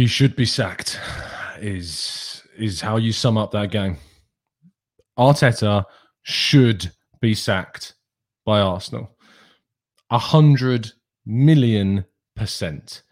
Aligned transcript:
He 0.00 0.06
should 0.06 0.34
be 0.34 0.46
sacked. 0.46 0.98
Is 1.60 2.42
is 2.56 2.80
how 2.80 2.96
you 2.96 3.12
sum 3.12 3.36
up 3.36 3.50
that 3.50 3.70
game. 3.70 3.98
Arteta 5.18 5.84
should 6.22 6.90
be 7.20 7.34
sacked 7.34 7.96
by 8.46 8.60
Arsenal. 8.60 9.14
A 10.08 10.16
hundred 10.16 10.90
million 11.26 12.06
percent 12.34 13.02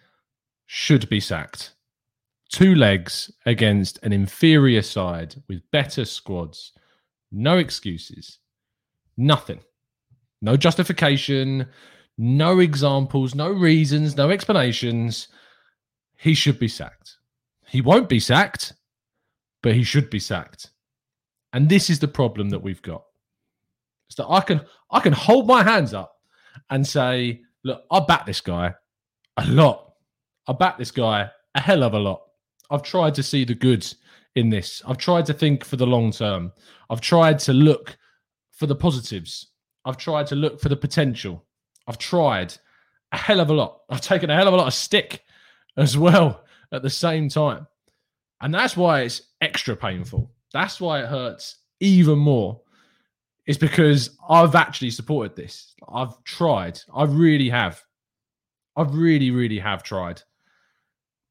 should 0.64 1.10
be 1.10 1.20
sacked. 1.20 1.74
Two 2.50 2.74
legs 2.74 3.30
against 3.44 4.02
an 4.02 4.14
inferior 4.14 4.80
side 4.80 5.34
with 5.46 5.70
better 5.70 6.06
squads. 6.06 6.72
No 7.30 7.58
excuses. 7.58 8.38
Nothing. 9.18 9.60
No 10.40 10.56
justification. 10.56 11.66
No 12.16 12.60
examples. 12.60 13.34
No 13.34 13.50
reasons. 13.50 14.16
No 14.16 14.30
explanations 14.30 15.28
he 16.18 16.34
should 16.34 16.58
be 16.58 16.68
sacked. 16.68 17.16
He 17.66 17.80
won't 17.80 18.08
be 18.08 18.20
sacked, 18.20 18.74
but 19.62 19.74
he 19.74 19.84
should 19.84 20.10
be 20.10 20.18
sacked. 20.18 20.70
And 21.52 21.68
this 21.68 21.88
is 21.88 22.00
the 22.00 22.08
problem 22.08 22.50
that 22.50 22.58
we've 22.58 22.82
got. 22.82 23.04
Is 24.10 24.16
that 24.16 24.28
I 24.28 24.40
can 24.40 24.60
I 24.90 25.00
can 25.00 25.12
hold 25.12 25.46
my 25.46 25.62
hands 25.62 25.94
up 25.94 26.12
and 26.70 26.86
say, 26.86 27.42
look, 27.64 27.84
I 27.90 28.00
back 28.00 28.26
this 28.26 28.40
guy 28.40 28.74
a 29.36 29.46
lot. 29.46 29.92
I 30.46 30.52
back 30.52 30.76
this 30.76 30.90
guy 30.90 31.30
a 31.54 31.60
hell 31.60 31.82
of 31.82 31.94
a 31.94 31.98
lot. 31.98 32.22
I've 32.70 32.82
tried 32.82 33.14
to 33.14 33.22
see 33.22 33.44
the 33.44 33.54
goods 33.54 33.96
in 34.34 34.50
this. 34.50 34.82
I've 34.86 34.98
tried 34.98 35.26
to 35.26 35.34
think 35.34 35.64
for 35.64 35.76
the 35.76 35.86
long 35.86 36.10
term. 36.10 36.52
I've 36.90 37.00
tried 37.00 37.38
to 37.40 37.52
look 37.52 37.96
for 38.50 38.66
the 38.66 38.74
positives. 38.76 39.48
I've 39.84 39.96
tried 39.96 40.26
to 40.28 40.34
look 40.34 40.60
for 40.60 40.68
the 40.68 40.76
potential. 40.76 41.44
I've 41.86 41.98
tried 41.98 42.54
a 43.12 43.16
hell 43.16 43.40
of 43.40 43.50
a 43.50 43.54
lot. 43.54 43.80
I've 43.88 44.00
taken 44.00 44.30
a 44.30 44.36
hell 44.36 44.48
of 44.48 44.54
a 44.54 44.56
lot 44.56 44.66
of 44.66 44.74
stick 44.74 45.22
as 45.78 45.96
well 45.96 46.44
at 46.72 46.82
the 46.82 46.90
same 46.90 47.28
time. 47.28 47.66
And 48.42 48.52
that's 48.52 48.76
why 48.76 49.02
it's 49.02 49.22
extra 49.40 49.74
painful. 49.74 50.30
That's 50.52 50.80
why 50.80 51.00
it 51.00 51.06
hurts 51.08 51.56
even 51.80 52.18
more. 52.18 52.60
It's 53.46 53.58
because 53.58 54.10
I've 54.28 54.54
actually 54.54 54.90
supported 54.90 55.34
this. 55.34 55.74
I've 55.88 56.22
tried. 56.24 56.80
I 56.94 57.04
really 57.04 57.48
have. 57.48 57.82
I 58.76 58.82
really, 58.82 59.30
really 59.30 59.58
have 59.58 59.82
tried. 59.82 60.22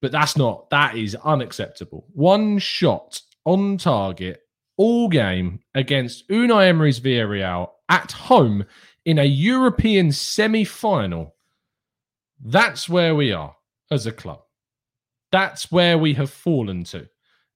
But 0.02 0.12
that's 0.12 0.36
not, 0.36 0.70
that 0.70 0.96
is 0.96 1.16
unacceptable. 1.16 2.06
One 2.14 2.58
shot 2.58 3.22
on 3.46 3.78
target 3.78 4.42
all 4.78 5.10
game 5.10 5.60
against 5.76 6.28
Unai 6.30 6.68
Emery's 6.68 7.00
Villarreal 7.00 7.70
at 7.90 8.12
home 8.12 8.64
in 9.06 9.20
a 9.20 9.24
European 9.24 10.12
semi 10.12 10.64
final. 10.64 11.36
That's 12.44 12.88
where 12.88 13.16
we 13.16 13.32
are 13.32 13.57
as 13.92 14.06
a 14.06 14.12
club. 14.12 14.42
That's 15.32 15.72
where 15.72 15.98
we 15.98 16.14
have 16.14 16.30
fallen 16.30 16.84
to. 16.86 17.08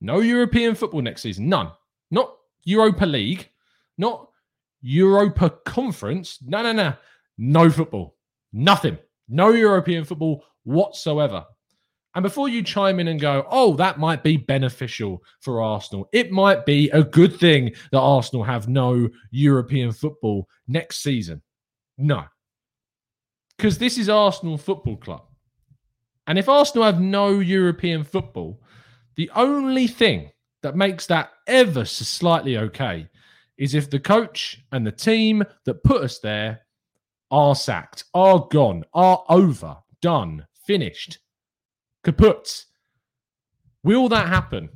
No 0.01 0.19
European 0.19 0.75
football 0.75 1.01
next 1.01 1.21
season. 1.21 1.47
None. 1.47 1.71
Not 2.09 2.35
Europa 2.63 3.05
League. 3.05 3.49
Not 3.97 4.29
Europa 4.81 5.51
Conference. 5.65 6.39
No, 6.41 6.63
no, 6.63 6.71
no. 6.71 6.93
No 7.37 7.69
football. 7.69 8.17
Nothing. 8.51 8.97
No 9.29 9.49
European 9.49 10.03
football 10.03 10.43
whatsoever. 10.63 11.45
And 12.13 12.23
before 12.23 12.49
you 12.49 12.61
chime 12.61 12.99
in 12.99 13.07
and 13.07 13.21
go, 13.21 13.47
oh, 13.49 13.75
that 13.77 13.97
might 13.97 14.21
be 14.21 14.35
beneficial 14.35 15.23
for 15.39 15.61
Arsenal, 15.61 16.09
it 16.11 16.31
might 16.31 16.65
be 16.65 16.89
a 16.89 17.03
good 17.03 17.39
thing 17.39 17.71
that 17.91 17.99
Arsenal 17.99 18.43
have 18.43 18.67
no 18.67 19.07
European 19.31 19.93
football 19.93 20.49
next 20.67 21.01
season. 21.01 21.41
No. 21.97 22.25
Because 23.55 23.77
this 23.77 23.97
is 23.97 24.09
Arsenal 24.09 24.57
Football 24.57 24.97
Club. 24.97 25.21
And 26.31 26.39
if 26.39 26.47
Arsenal 26.47 26.85
have 26.85 27.01
no 27.01 27.39
European 27.39 28.05
football, 28.05 28.61
the 29.17 29.29
only 29.35 29.85
thing 29.85 30.31
that 30.63 30.77
makes 30.77 31.05
that 31.07 31.31
ever 31.45 31.83
so 31.83 32.05
slightly 32.05 32.57
okay 32.57 33.09
is 33.57 33.75
if 33.75 33.89
the 33.89 33.99
coach 33.99 34.63
and 34.71 34.87
the 34.87 34.93
team 34.93 35.43
that 35.65 35.83
put 35.83 36.01
us 36.01 36.19
there 36.19 36.61
are 37.31 37.53
sacked, 37.53 38.05
are 38.13 38.47
gone, 38.49 38.85
are 38.93 39.25
over, 39.27 39.75
done, 40.01 40.47
finished, 40.65 41.19
kaput. 42.05 42.63
Will 43.83 44.07
that 44.07 44.29
happen? 44.29 44.69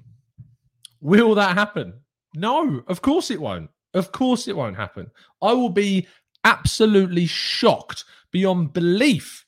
Will 1.00 1.36
that 1.36 1.58
happen? 1.58 2.02
No, 2.34 2.84
of 2.88 3.02
course 3.02 3.32
it 3.32 3.40
won't. 3.40 3.70
Of 3.94 4.12
course 4.12 4.50
it 4.50 4.58
won't 4.58 4.76
happen. 4.76 5.10
I 5.42 5.54
will 5.54 5.70
be 5.70 6.06
absolutely 6.44 7.28
shocked 7.28 8.04
beyond 8.34 8.74
belief 8.74 9.45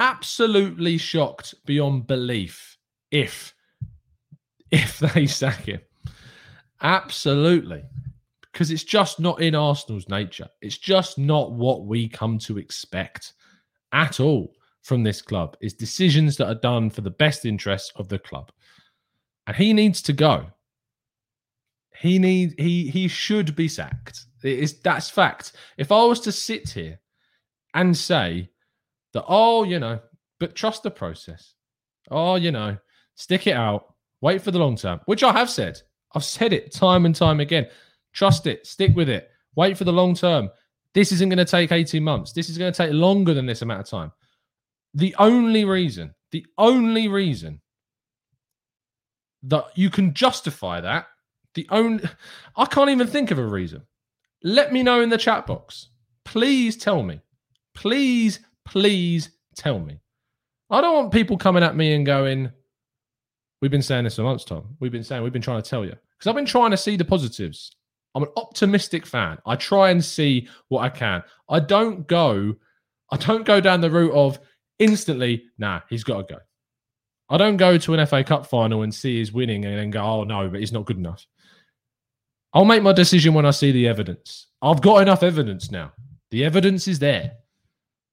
absolutely 0.00 0.98
shocked 0.98 1.54
beyond 1.66 2.06
belief 2.06 2.76
if 3.10 3.54
if 4.72 4.98
they 4.98 5.26
sack 5.26 5.66
him. 5.66 5.80
Absolutely. 6.82 7.82
Because 8.52 8.70
it's 8.70 8.84
just 8.84 9.20
not 9.20 9.40
in 9.40 9.54
Arsenal's 9.54 10.08
nature. 10.08 10.48
It's 10.60 10.78
just 10.78 11.18
not 11.18 11.52
what 11.52 11.86
we 11.86 12.08
come 12.08 12.38
to 12.40 12.58
expect 12.58 13.34
at 13.92 14.18
all 14.18 14.54
from 14.82 15.02
this 15.02 15.22
club. 15.22 15.56
Is 15.60 15.74
decisions 15.74 16.36
that 16.38 16.48
are 16.48 16.54
done 16.54 16.90
for 16.90 17.02
the 17.02 17.10
best 17.10 17.44
interests 17.44 17.92
of 17.96 18.08
the 18.08 18.18
club. 18.18 18.50
And 19.46 19.56
he 19.56 19.72
needs 19.72 20.02
to 20.02 20.12
go. 20.12 20.46
He 21.96 22.18
need 22.18 22.54
he 22.58 22.88
he 22.88 23.08
should 23.08 23.54
be 23.54 23.68
sacked. 23.68 24.24
It 24.42 24.58
is 24.58 24.80
that's 24.80 25.10
fact. 25.10 25.52
If 25.76 25.92
I 25.92 26.02
was 26.04 26.20
to 26.20 26.32
sit 26.32 26.70
here 26.70 26.98
and 27.74 27.96
say 27.96 28.50
that, 29.12 29.24
oh, 29.28 29.64
you 29.64 29.78
know, 29.78 30.00
but 30.38 30.54
trust 30.54 30.82
the 30.82 30.90
process. 30.90 31.54
Oh, 32.10 32.36
you 32.36 32.50
know, 32.50 32.76
stick 33.14 33.46
it 33.46 33.54
out, 33.54 33.94
wait 34.20 34.42
for 34.42 34.50
the 34.50 34.58
long 34.58 34.76
term, 34.76 35.00
which 35.06 35.22
I 35.22 35.32
have 35.32 35.50
said. 35.50 35.80
I've 36.14 36.24
said 36.24 36.52
it 36.52 36.72
time 36.72 37.06
and 37.06 37.14
time 37.14 37.40
again. 37.40 37.68
Trust 38.12 38.46
it, 38.46 38.66
stick 38.66 38.96
with 38.96 39.08
it, 39.08 39.30
wait 39.54 39.76
for 39.76 39.84
the 39.84 39.92
long 39.92 40.14
term. 40.14 40.50
This 40.94 41.12
isn't 41.12 41.28
going 41.28 41.38
to 41.38 41.44
take 41.44 41.70
18 41.70 42.02
months. 42.02 42.32
This 42.32 42.48
is 42.48 42.58
going 42.58 42.72
to 42.72 42.76
take 42.76 42.92
longer 42.92 43.32
than 43.32 43.46
this 43.46 43.62
amount 43.62 43.80
of 43.80 43.88
time. 43.88 44.12
The 44.94 45.14
only 45.20 45.64
reason, 45.64 46.14
the 46.32 46.44
only 46.58 47.06
reason 47.06 47.60
that 49.44 49.66
you 49.76 49.88
can 49.88 50.14
justify 50.14 50.80
that, 50.80 51.06
the 51.54 51.68
only, 51.70 52.04
I 52.56 52.66
can't 52.66 52.90
even 52.90 53.06
think 53.06 53.30
of 53.30 53.38
a 53.38 53.46
reason. 53.46 53.82
Let 54.42 54.72
me 54.72 54.82
know 54.82 55.00
in 55.00 55.10
the 55.10 55.18
chat 55.18 55.46
box. 55.46 55.90
Please 56.24 56.76
tell 56.76 57.02
me 57.02 57.20
Please, 57.74 58.40
please 58.70 59.30
tell 59.54 59.78
me. 59.78 60.00
I 60.70 60.80
don't 60.80 60.94
want 60.94 61.12
people 61.12 61.36
coming 61.36 61.62
at 61.62 61.76
me 61.76 61.94
and 61.94 62.06
going, 62.06 62.50
We've 63.60 63.70
been 63.70 63.82
saying 63.82 64.04
this 64.04 64.16
for 64.16 64.22
months, 64.22 64.44
Tom. 64.44 64.76
We've 64.80 64.92
been 64.92 65.04
saying, 65.04 65.22
we've 65.22 65.32
been 65.32 65.42
trying 65.42 65.62
to 65.62 65.68
tell 65.68 65.84
you. 65.84 65.90
Because 65.90 66.28
I've 66.28 66.34
been 66.34 66.46
trying 66.46 66.70
to 66.70 66.76
see 66.76 66.96
the 66.96 67.04
positives. 67.04 67.70
I'm 68.14 68.22
an 68.22 68.30
optimistic 68.36 69.06
fan. 69.06 69.38
I 69.46 69.56
try 69.56 69.90
and 69.90 70.02
see 70.02 70.48
what 70.68 70.80
I 70.80 70.88
can. 70.88 71.22
I 71.48 71.60
don't 71.60 72.06
go, 72.08 72.54
I 73.12 73.16
don't 73.16 73.44
go 73.44 73.60
down 73.60 73.80
the 73.80 73.90
route 73.90 74.12
of 74.12 74.38
instantly, 74.78 75.44
nah, 75.58 75.80
he's 75.88 76.04
got 76.04 76.26
to 76.26 76.34
go. 76.34 76.40
I 77.28 77.36
don't 77.36 77.58
go 77.58 77.78
to 77.78 77.94
an 77.94 78.06
FA 78.06 78.24
Cup 78.24 78.46
final 78.46 78.82
and 78.82 78.92
see 78.92 79.18
he's 79.18 79.32
winning 79.32 79.64
and 79.64 79.78
then 79.78 79.90
go, 79.90 80.02
oh 80.02 80.24
no, 80.24 80.48
but 80.48 80.60
he's 80.60 80.72
not 80.72 80.86
good 80.86 80.96
enough. 80.96 81.24
I'll 82.52 82.64
make 82.64 82.82
my 82.82 82.92
decision 82.92 83.34
when 83.34 83.46
I 83.46 83.52
see 83.52 83.70
the 83.70 83.86
evidence. 83.86 84.48
I've 84.62 84.80
got 84.80 85.02
enough 85.02 85.22
evidence 85.22 85.70
now. 85.70 85.92
The 86.30 86.44
evidence 86.44 86.88
is 86.88 86.98
there. 86.98 87.32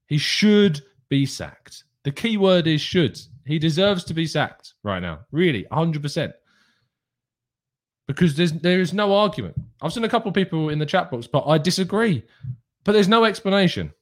He 0.08 0.18
should 0.18 0.82
be 1.10 1.26
sacked. 1.26 1.84
The 2.04 2.12
key 2.12 2.38
word 2.38 2.68
is 2.68 2.82
should. 2.82 3.20
He 3.46 3.60
deserves 3.60 4.04
to 4.06 4.14
be 4.14 4.26
sacked 4.26 4.74
right 4.84 5.02
now. 5.02 5.20
Really, 5.32 5.66
100%. 5.72 6.34
Because 8.08 8.36
there's 8.36 8.54
there 8.54 8.80
is 8.80 8.94
no 8.94 9.14
argument. 9.14 9.56
I've 9.82 9.92
seen 9.92 10.06
a 10.06 10.10
couple 10.10 10.30
of 10.30 10.36
people 10.36 10.70
in 10.70 10.80
the 10.80 10.86
chat 10.86 11.12
box, 11.12 11.28
but 11.28 11.46
I 11.46 11.58
disagree. 11.58 12.24
But 12.86 12.94
there's 12.94 13.10
no 13.10 13.26
explanation. 13.26 13.94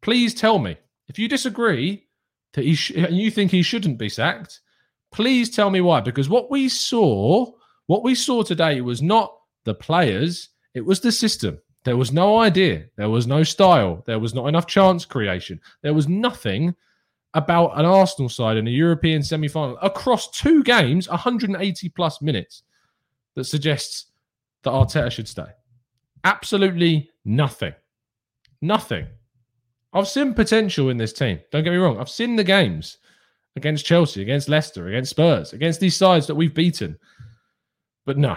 Please 0.00 0.32
tell 0.32 0.58
me 0.58 0.76
if 1.08 1.18
you 1.18 1.28
disagree 1.28 2.06
that 2.54 2.64
he 2.64 2.74
sh- 2.74 2.92
and 2.92 3.16
you 3.16 3.30
think 3.30 3.50
he 3.50 3.62
shouldn't 3.62 3.98
be 3.98 4.08
sacked. 4.08 4.60
Please 5.12 5.50
tell 5.50 5.68
me 5.68 5.82
why. 5.82 6.00
Because 6.00 6.30
what 6.30 6.50
we 6.50 6.70
saw, 6.70 7.52
what 7.86 8.02
we 8.02 8.14
saw 8.14 8.42
today 8.42 8.80
was 8.80 9.02
not 9.02 9.36
the 9.64 9.74
players; 9.74 10.48
it 10.72 10.80
was 10.80 11.00
the 11.00 11.12
system. 11.12 11.60
There 11.84 11.96
was 11.96 12.12
no 12.12 12.38
idea. 12.38 12.84
There 12.96 13.08
was 13.08 13.26
no 13.26 13.42
style. 13.42 14.02
There 14.06 14.18
was 14.18 14.34
not 14.34 14.46
enough 14.46 14.66
chance 14.66 15.04
creation. 15.04 15.60
There 15.82 15.94
was 15.94 16.08
nothing 16.08 16.74
about 17.34 17.78
an 17.78 17.86
Arsenal 17.86 18.28
side 18.28 18.56
in 18.56 18.66
a 18.66 18.70
European 18.70 19.22
semi 19.22 19.48
final 19.48 19.78
across 19.78 20.30
two 20.30 20.62
games, 20.62 21.08
180 21.08 21.88
plus 21.90 22.20
minutes, 22.20 22.64
that 23.34 23.44
suggests 23.44 24.06
that 24.62 24.72
Arteta 24.72 25.10
should 25.10 25.28
stay. 25.28 25.46
Absolutely 26.24 27.10
nothing. 27.24 27.74
Nothing. 28.60 29.06
I've 29.92 30.08
seen 30.08 30.34
potential 30.34 30.90
in 30.90 30.96
this 30.96 31.12
team. 31.12 31.40
Don't 31.50 31.64
get 31.64 31.70
me 31.70 31.76
wrong. 31.76 31.98
I've 31.98 32.10
seen 32.10 32.36
the 32.36 32.44
games 32.44 32.98
against 33.56 33.86
Chelsea, 33.86 34.22
against 34.22 34.48
Leicester, 34.48 34.88
against 34.88 35.10
Spurs, 35.10 35.52
against 35.52 35.80
these 35.80 35.96
sides 35.96 36.26
that 36.26 36.34
we've 36.34 36.54
beaten. 36.54 36.98
But 38.04 38.18
no. 38.18 38.36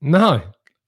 No. 0.00 0.42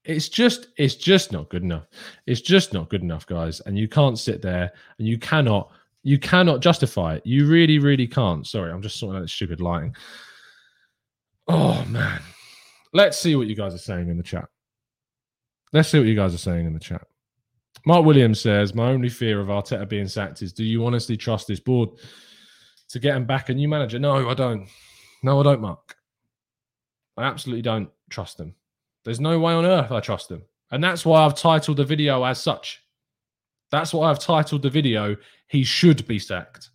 It's 0.05 0.29
just 0.29 0.69
it's 0.77 0.97
just 0.97 1.31
not 1.33 1.49
good 1.49 1.63
enough. 1.63 1.87
It's 2.27 2.41
just 2.41 2.73
not 2.73 2.89
good 2.89 3.03
enough, 3.03 3.27
guys. 3.27 3.61
And 3.61 3.79
you 3.79 3.89
can't 3.89 4.19
sit 4.19 4.43
there 4.43 4.73
and 4.99 5.07
you 5.07 5.19
cannot 5.19 5.71
you 6.03 6.19
cannot 6.19 6.61
justify 6.61 7.15
it. 7.15 7.27
You 7.27 7.47
really, 7.47 7.79
really 7.79 8.09
can't. 8.09 8.47
Sorry, 8.47 8.73
I'm 8.73 8.83
just 8.83 8.99
sorting 8.99 9.19
out 9.19 9.23
this 9.23 9.33
stupid 9.33 9.61
lighting. 9.61 9.95
Oh 11.49 11.85
man. 11.87 12.21
Let's 12.93 13.19
see 13.19 13.37
what 13.37 13.47
you 13.47 13.55
guys 13.55 13.75
are 13.75 13.79
saying 13.79 14.09
in 14.09 14.17
the 14.17 14.23
chat. 14.23 14.47
Let's 15.73 15.89
see 15.89 15.99
what 15.99 16.09
you 16.09 16.17
guys 16.17 16.35
are 16.35 16.39
saying 16.39 16.67
in 16.67 16.75
the 16.75 16.81
chat. 16.81 17.07
Mark 17.87 18.05
Williams 18.05 18.41
says, 18.41 18.75
My 18.75 18.91
only 18.91 19.09
fear 19.09 19.41
of 19.41 19.49
Arteta 19.49 19.89
being 19.89 20.09
sacked 20.09 20.43
is 20.43 20.53
do 20.53 20.65
you 20.65 20.85
honestly 20.85 21.17
trust 21.17 21.47
this 21.47 21.61
board 21.61 21.91
to 22.91 22.99
get 22.99 23.17
him 23.17 23.25
back 23.25 23.49
a 23.49 23.55
new 23.55 23.69
manager? 23.69 23.99
No, 23.99 24.29
I 24.29 24.35
don't. 24.35 24.69
No, 25.23 25.41
I 25.41 25.43
don't, 25.45 25.61
Mark. 25.61 25.97
I 27.17 27.25
absolutely 27.25 27.63
don't 27.63 27.89
trust 28.11 28.37
them. 28.39 28.55
There's 29.05 29.21
no 29.21 29.39
way 29.39 29.53
on 29.53 29.65
earth 29.65 29.91
I 29.91 30.01
trust 30.01 30.29
them. 30.29 30.43
And 30.71 30.83
that's 30.83 31.05
why 31.05 31.25
I've 31.25 31.35
titled 31.35 31.77
the 31.77 31.85
video 31.85 32.25
as 32.25 32.43
such. 32.43 32.83
That's 33.71 33.93
why 33.93 34.11
I've 34.11 34.19
titled 34.19 34.63
the 34.63 34.71
video, 34.71 35.17
He 35.49 35.65
Should 35.65 36.07
Be 36.07 36.19
Sacked. 36.19 36.71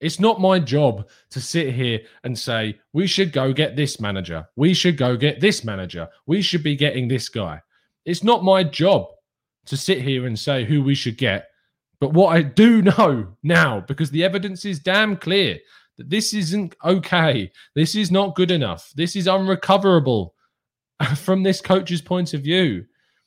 It's 0.00 0.18
not 0.18 0.40
my 0.40 0.58
job 0.58 1.08
to 1.30 1.40
sit 1.40 1.72
here 1.72 2.00
and 2.24 2.36
say, 2.36 2.78
we 2.92 3.06
should 3.06 3.32
go 3.32 3.52
get 3.52 3.76
this 3.76 4.00
manager. 4.00 4.46
We 4.56 4.74
should 4.74 4.96
go 4.96 5.16
get 5.16 5.40
this 5.40 5.64
manager. 5.64 6.08
We 6.26 6.42
should 6.42 6.64
be 6.64 6.74
getting 6.74 7.06
this 7.06 7.28
guy. 7.28 7.62
It's 8.04 8.24
not 8.24 8.42
my 8.42 8.64
job 8.64 9.06
to 9.66 9.76
sit 9.76 10.02
here 10.02 10.26
and 10.26 10.36
say 10.36 10.64
who 10.64 10.82
we 10.82 10.96
should 10.96 11.16
get. 11.16 11.48
But 12.00 12.12
what 12.12 12.34
I 12.34 12.42
do 12.42 12.82
know 12.98 13.28
now, 13.44 13.80
because 13.80 14.10
the 14.10 14.24
evidence 14.24 14.64
is 14.64 14.80
damn 14.80 15.16
clear 15.16 15.58
that 15.98 16.10
this 16.10 16.34
isn't 16.34 16.74
okay. 16.84 17.52
This 17.76 17.94
is 17.94 18.10
not 18.10 18.34
good 18.34 18.50
enough. 18.50 18.90
This 18.96 19.14
is 19.14 19.28
unrecoverable 19.28 20.31
from 21.16 21.42
this 21.42 21.60
coach's 21.60 22.02
point 22.02 22.34
of 22.34 22.42
view. 22.42 22.84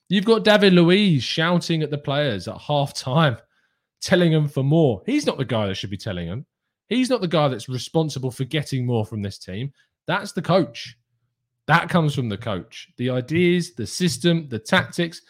You've 0.10 0.26
got 0.26 0.44
David 0.44 0.74
Luiz 0.74 1.24
shouting 1.24 1.82
at 1.82 1.90
the 1.90 1.98
players 1.98 2.48
at 2.48 2.58
half 2.58 2.94
time, 2.94 3.38
telling 4.02 4.32
them 4.32 4.48
for 4.48 4.64
more. 4.64 5.02
He's 5.06 5.26
not 5.26 5.38
the 5.38 5.46
guy 5.46 5.68
that 5.68 5.76
should 5.76 5.90
be 5.90 5.98
telling 5.98 6.28
them. 6.28 6.46
He's 6.90 7.10
not 7.10 7.22
the 7.22 7.28
guy 7.28 7.48
that's 7.48 7.68
responsible 7.68 8.30
for 8.30 8.44
getting 8.44 8.86
more 8.86 9.06
from 9.06 9.22
this 9.22 9.40
team. 9.40 9.74
That's 10.06 10.34
the 10.34 10.42
coach. 10.42 10.96
That 11.68 11.90
comes 11.90 12.14
from 12.14 12.30
the 12.30 12.38
coach. 12.38 12.90
The 12.98 13.10
ideas, 13.10 13.74
the 13.74 13.88
system, 13.88 14.48
the 14.50 14.60
tactics. 14.60 15.22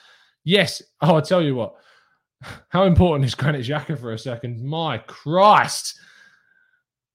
Yes. 0.43 0.81
Oh, 1.01 1.15
I 1.15 1.21
tell 1.21 1.41
you 1.41 1.55
what. 1.55 1.75
How 2.69 2.83
important 2.83 3.25
is 3.25 3.35
Granit 3.35 3.65
Xhaka 3.65 3.97
for 3.97 4.11
a 4.13 4.19
second? 4.19 4.63
My 4.63 4.97
Christ. 4.99 5.97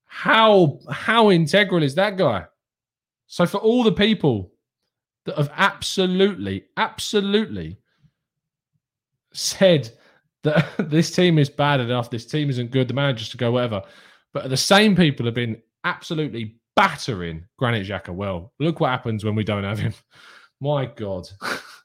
How 0.06 0.80
how 0.90 1.30
integral 1.30 1.82
is 1.82 1.94
that 1.96 2.16
guy? 2.16 2.46
So 3.26 3.46
for 3.46 3.58
all 3.58 3.84
the 3.84 3.92
people 3.92 4.52
that 5.26 5.36
have 5.36 5.50
absolutely, 5.56 6.64
absolutely 6.76 7.78
said 9.32 9.90
that 10.42 10.66
this 10.78 11.10
team 11.10 11.38
is 11.38 11.50
bad 11.50 11.80
enough, 11.80 12.10
this 12.10 12.26
team 12.26 12.50
isn't 12.50 12.70
good, 12.70 12.88
the 12.88 12.94
managers 12.94 13.28
to 13.30 13.36
go 13.36 13.52
whatever. 13.52 13.82
But 14.32 14.50
the 14.50 14.56
same 14.56 14.94
people 14.94 15.26
have 15.26 15.34
been 15.34 15.60
absolutely 15.84 16.56
battering 16.76 17.44
Granit 17.58 17.86
Xhaka. 17.86 18.14
Well, 18.14 18.52
look 18.58 18.80
what 18.80 18.90
happens 18.90 19.24
when 19.24 19.34
we 19.34 19.44
don't 19.44 19.64
have 19.64 19.78
him. 19.78 19.94
My 20.60 20.86
God. 20.86 21.28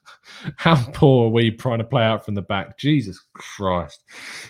How 0.56 0.82
poor 0.92 1.26
are 1.26 1.30
we 1.30 1.50
trying 1.50 1.78
to 1.78 1.84
play 1.84 2.02
out 2.02 2.24
from 2.24 2.34
the 2.34 2.42
back? 2.42 2.78
Jesus 2.78 3.20
Christ. 3.34 4.04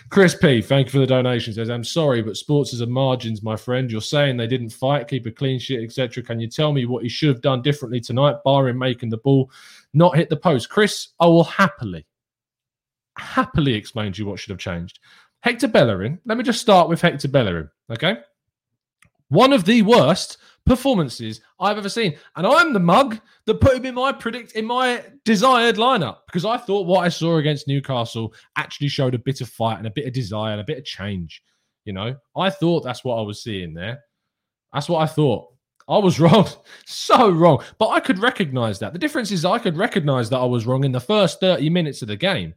Chris 0.09 0.35
P, 0.35 0.61
thank 0.61 0.87
you 0.87 0.91
for 0.91 0.99
the 0.99 1.07
donation. 1.07 1.53
Says, 1.53 1.69
I'm 1.69 1.83
sorry, 1.83 2.21
but 2.21 2.37
sports 2.37 2.73
is 2.73 2.81
a 2.81 2.85
margins, 2.85 3.43
my 3.43 3.55
friend. 3.55 3.91
You're 3.91 4.01
saying 4.01 4.37
they 4.37 4.47
didn't 4.47 4.69
fight, 4.69 5.07
keep 5.07 5.25
a 5.25 5.31
clean 5.31 5.59
sheet, 5.59 5.83
etc. 5.83 6.23
Can 6.23 6.39
you 6.39 6.47
tell 6.47 6.73
me 6.73 6.85
what 6.85 7.03
he 7.03 7.09
should 7.09 7.29
have 7.29 7.41
done 7.41 7.61
differently 7.61 7.99
tonight, 7.99 8.35
barring 8.43 8.77
making 8.77 9.09
the 9.09 9.17
ball 9.17 9.51
not 9.93 10.15
hit 10.15 10.29
the 10.29 10.37
post? 10.37 10.69
Chris, 10.69 11.09
I 11.19 11.25
will 11.25 11.43
happily, 11.43 12.05
happily 13.17 13.73
explain 13.73 14.13
to 14.13 14.19
you 14.19 14.27
what 14.27 14.39
should 14.39 14.51
have 14.51 14.59
changed. 14.59 14.99
Hector 15.41 15.67
Bellerin, 15.67 16.19
let 16.25 16.37
me 16.37 16.43
just 16.43 16.61
start 16.61 16.89
with 16.89 17.01
Hector 17.01 17.27
Bellerin, 17.27 17.69
okay? 17.91 18.17
One 19.29 19.53
of 19.53 19.65
the 19.65 19.81
worst 19.81 20.37
performances 20.67 21.41
I've 21.59 21.77
ever 21.77 21.89
seen. 21.89 22.17
And 22.35 22.45
I'm 22.45 22.73
the 22.73 22.79
mug 22.79 23.19
that 23.45 23.61
put 23.61 23.77
him 23.77 23.85
in 23.85 23.95
my 23.95 24.11
predict 24.11 24.51
in 24.53 24.65
my 24.65 25.03
desired 25.25 25.77
lineup 25.77 26.17
because 26.27 26.45
I 26.45 26.57
thought 26.57 26.85
what 26.85 27.05
I 27.05 27.09
saw 27.09 27.37
against 27.37 27.67
Newcastle 27.67 28.33
actually 28.55 28.89
showed 28.89 29.15
a 29.15 29.19
bit 29.19 29.41
of 29.41 29.49
fight 29.49 29.77
and 29.77 29.87
a 29.87 29.91
bit 29.91 30.05
of 30.05 30.13
desire 30.13 30.51
and 30.51 30.61
a 30.61 30.65
bit 30.65 30.77
of 30.77 30.85
change. 30.85 31.41
You 31.85 31.93
know, 31.93 32.15
I 32.35 32.49
thought 32.49 32.83
that's 32.83 33.03
what 33.03 33.17
I 33.17 33.21
was 33.21 33.41
seeing 33.41 33.73
there. 33.73 34.03
That's 34.73 34.89
what 34.89 35.01
I 35.01 35.07
thought. 35.07 35.47
I 35.89 35.97
was 35.97 36.19
wrong, 36.19 36.47
so 36.85 37.29
wrong. 37.29 37.63
But 37.79 37.89
I 37.89 37.99
could 37.99 38.19
recognize 38.19 38.79
that. 38.79 38.93
The 38.93 38.99
difference 38.99 39.31
is 39.31 39.45
I 39.45 39.59
could 39.59 39.77
recognize 39.77 40.29
that 40.29 40.39
I 40.39 40.45
was 40.45 40.65
wrong 40.65 40.83
in 40.83 40.91
the 40.91 40.99
first 40.99 41.39
30 41.39 41.69
minutes 41.69 42.01
of 42.01 42.09
the 42.09 42.17
game, 42.17 42.53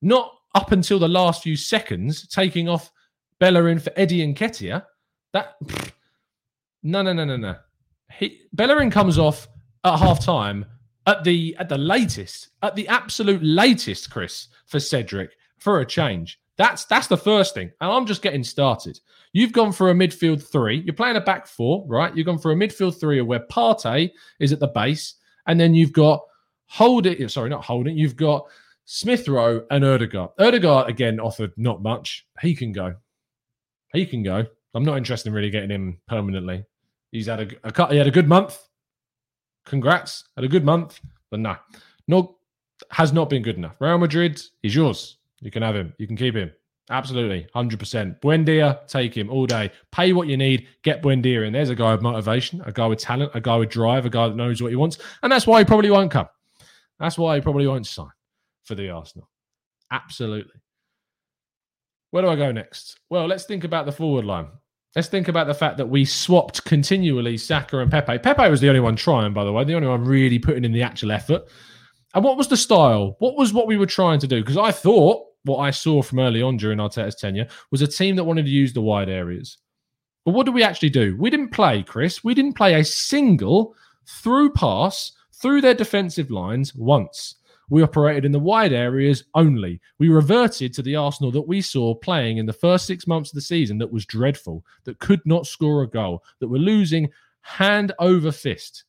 not 0.00 0.32
up 0.54 0.72
until 0.72 0.98
the 0.98 1.08
last 1.08 1.42
few 1.42 1.56
seconds, 1.56 2.26
taking 2.28 2.68
off 2.68 2.90
Bellerin 3.38 3.78
for 3.78 3.92
Eddie 3.96 4.26
Nketiah. 4.26 4.84
That 5.32 5.56
no, 6.82 7.02
no, 7.02 7.12
no, 7.12 7.24
no, 7.24 7.36
no. 7.36 7.56
He, 8.18 8.40
Bellerin 8.52 8.90
comes 8.90 9.18
off 9.18 9.48
at 9.84 9.98
half 9.98 10.24
time 10.24 10.64
at 11.06 11.24
the 11.24 11.56
at 11.58 11.68
the 11.68 11.78
latest, 11.78 12.50
at 12.62 12.76
the 12.76 12.86
absolute 12.88 13.42
latest, 13.42 14.10
Chris, 14.10 14.48
for 14.66 14.80
Cedric 14.80 15.30
for 15.58 15.80
a 15.80 15.86
change. 15.86 16.40
That's 16.58 16.84
that's 16.84 17.06
the 17.06 17.16
first 17.16 17.54
thing. 17.54 17.70
And 17.80 17.90
I'm 17.90 18.06
just 18.06 18.22
getting 18.22 18.44
started. 18.44 19.00
You've 19.32 19.52
gone 19.52 19.72
for 19.72 19.90
a 19.90 19.94
midfield 19.94 20.42
three. 20.42 20.82
You're 20.84 20.94
playing 20.94 21.16
a 21.16 21.20
back 21.20 21.46
four, 21.46 21.84
right? 21.88 22.14
You've 22.14 22.26
gone 22.26 22.38
for 22.38 22.52
a 22.52 22.56
midfield 22.56 23.00
three 23.00 23.20
where 23.22 23.46
Partey 23.50 24.10
is 24.40 24.52
at 24.52 24.60
the 24.60 24.68
base, 24.68 25.14
and 25.46 25.58
then 25.58 25.74
you've 25.74 25.92
got 25.92 26.20
hold 26.66 27.06
it. 27.06 27.30
Sorry, 27.30 27.48
not 27.48 27.64
Holding. 27.64 27.96
You've 27.96 28.16
got 28.16 28.46
Smith 28.84 29.28
Rowe 29.28 29.64
and 29.70 29.84
Odegaard. 29.84 30.30
Odegaard 30.38 30.88
again 30.88 31.20
offered 31.20 31.52
not 31.56 31.82
much. 31.82 32.26
He 32.40 32.54
can 32.54 32.72
go. 32.72 32.94
He 33.92 34.06
can 34.06 34.22
go. 34.22 34.44
I'm 34.74 34.84
not 34.84 34.96
interested 34.96 35.28
in 35.28 35.34
really 35.34 35.50
getting 35.50 35.70
him 35.70 36.00
permanently. 36.08 36.64
He's 37.12 37.26
had 37.26 37.40
a, 37.40 37.68
a 37.68 37.88
he 37.90 37.98
had 37.98 38.06
a 38.06 38.10
good 38.10 38.28
month. 38.28 38.58
Congrats, 39.66 40.24
had 40.34 40.44
a 40.44 40.48
good 40.48 40.64
month, 40.64 40.98
but 41.30 41.38
nah, 41.38 41.56
no, 42.08 42.36
has 42.90 43.12
not 43.12 43.30
been 43.30 43.42
good 43.42 43.56
enough. 43.56 43.76
Real 43.78 43.98
Madrid, 43.98 44.42
he's 44.62 44.74
yours. 44.74 45.18
You 45.40 45.50
can 45.50 45.62
have 45.62 45.76
him. 45.76 45.94
You 45.98 46.06
can 46.06 46.16
keep 46.16 46.34
him. 46.34 46.50
Absolutely, 46.90 47.46
hundred 47.54 47.78
percent. 47.78 48.20
Buendia, 48.20 48.86
take 48.88 49.16
him 49.16 49.30
all 49.30 49.46
day. 49.46 49.70
Pay 49.92 50.12
what 50.14 50.26
you 50.26 50.36
need. 50.36 50.66
Get 50.82 51.02
Buendia 51.02 51.46
in. 51.46 51.52
There's 51.52 51.70
a 51.70 51.76
guy 51.76 51.92
with 51.92 52.02
motivation, 52.02 52.60
a 52.62 52.72
guy 52.72 52.86
with 52.86 52.98
talent, 52.98 53.30
a 53.34 53.40
guy 53.40 53.56
with 53.56 53.68
drive, 53.68 54.04
a 54.04 54.10
guy 54.10 54.28
that 54.28 54.36
knows 54.36 54.60
what 54.60 54.70
he 54.70 54.76
wants, 54.76 54.98
and 55.22 55.30
that's 55.30 55.46
why 55.46 55.60
he 55.60 55.64
probably 55.64 55.90
won't 55.90 56.10
come. 56.10 56.28
That's 56.98 57.18
why 57.18 57.36
he 57.36 57.40
probably 57.40 57.66
won't 57.66 57.86
sign 57.86 58.10
for 58.64 58.74
the 58.74 58.90
Arsenal. 58.90 59.28
Absolutely. 59.90 60.60
Where 62.10 62.22
do 62.22 62.28
I 62.28 62.36
go 62.36 62.52
next? 62.52 62.98
Well, 63.10 63.26
let's 63.26 63.44
think 63.44 63.64
about 63.64 63.86
the 63.86 63.92
forward 63.92 64.24
line. 64.24 64.48
Let's 64.94 65.08
think 65.08 65.28
about 65.28 65.46
the 65.46 65.54
fact 65.54 65.78
that 65.78 65.88
we 65.88 66.04
swapped 66.04 66.64
continually 66.64 67.38
Saka 67.38 67.78
and 67.78 67.90
Pepe. 67.90 68.18
Pepe 68.18 68.50
was 68.50 68.60
the 68.60 68.68
only 68.68 68.80
one 68.80 68.96
trying, 68.96 69.32
by 69.32 69.44
the 69.44 69.52
way, 69.52 69.64
the 69.64 69.74
only 69.74 69.88
one 69.88 70.04
really 70.04 70.38
putting 70.38 70.64
in 70.64 70.72
the 70.72 70.82
actual 70.82 71.12
effort. 71.12 71.42
And 72.14 72.22
what 72.22 72.36
was 72.36 72.48
the 72.48 72.58
style? 72.58 73.16
What 73.18 73.36
was 73.36 73.54
what 73.54 73.66
we 73.66 73.78
were 73.78 73.86
trying 73.86 74.20
to 74.20 74.26
do? 74.26 74.40
Because 74.40 74.58
I 74.58 74.70
thought 74.70 75.24
what 75.44 75.58
I 75.58 75.70
saw 75.70 76.02
from 76.02 76.18
early 76.18 76.42
on 76.42 76.58
during 76.58 76.78
Arteta's 76.78 77.14
tenure 77.14 77.48
was 77.70 77.80
a 77.80 77.86
team 77.86 78.16
that 78.16 78.24
wanted 78.24 78.44
to 78.44 78.50
use 78.50 78.74
the 78.74 78.82
wide 78.82 79.08
areas. 79.08 79.56
But 80.24 80.32
what 80.32 80.44
did 80.44 80.54
we 80.54 80.62
actually 80.62 80.90
do? 80.90 81.16
We 81.18 81.30
didn't 81.30 81.52
play, 81.52 81.82
Chris. 81.82 82.22
We 82.22 82.34
didn't 82.34 82.56
play 82.56 82.74
a 82.74 82.84
single 82.84 83.74
through 84.06 84.52
pass 84.52 85.12
through 85.32 85.62
their 85.62 85.74
defensive 85.74 86.30
lines 86.30 86.74
once. 86.74 87.36
We 87.72 87.82
operated 87.82 88.26
in 88.26 88.32
the 88.32 88.38
wide 88.38 88.74
areas 88.74 89.24
only. 89.34 89.80
We 89.98 90.10
reverted 90.10 90.74
to 90.74 90.82
the 90.82 90.94
Arsenal 90.94 91.30
that 91.30 91.48
we 91.48 91.62
saw 91.62 91.94
playing 91.94 92.36
in 92.36 92.44
the 92.44 92.52
first 92.52 92.84
six 92.84 93.06
months 93.06 93.30
of 93.30 93.34
the 93.34 93.40
season 93.40 93.78
that 93.78 93.90
was 93.90 94.04
dreadful, 94.04 94.62
that 94.84 94.98
could 94.98 95.22
not 95.24 95.46
score 95.46 95.82
a 95.82 95.88
goal, 95.88 96.22
that 96.40 96.48
were 96.48 96.58
losing 96.58 97.08
hand 97.40 97.92
over 97.98 98.30
fist. 98.30 98.84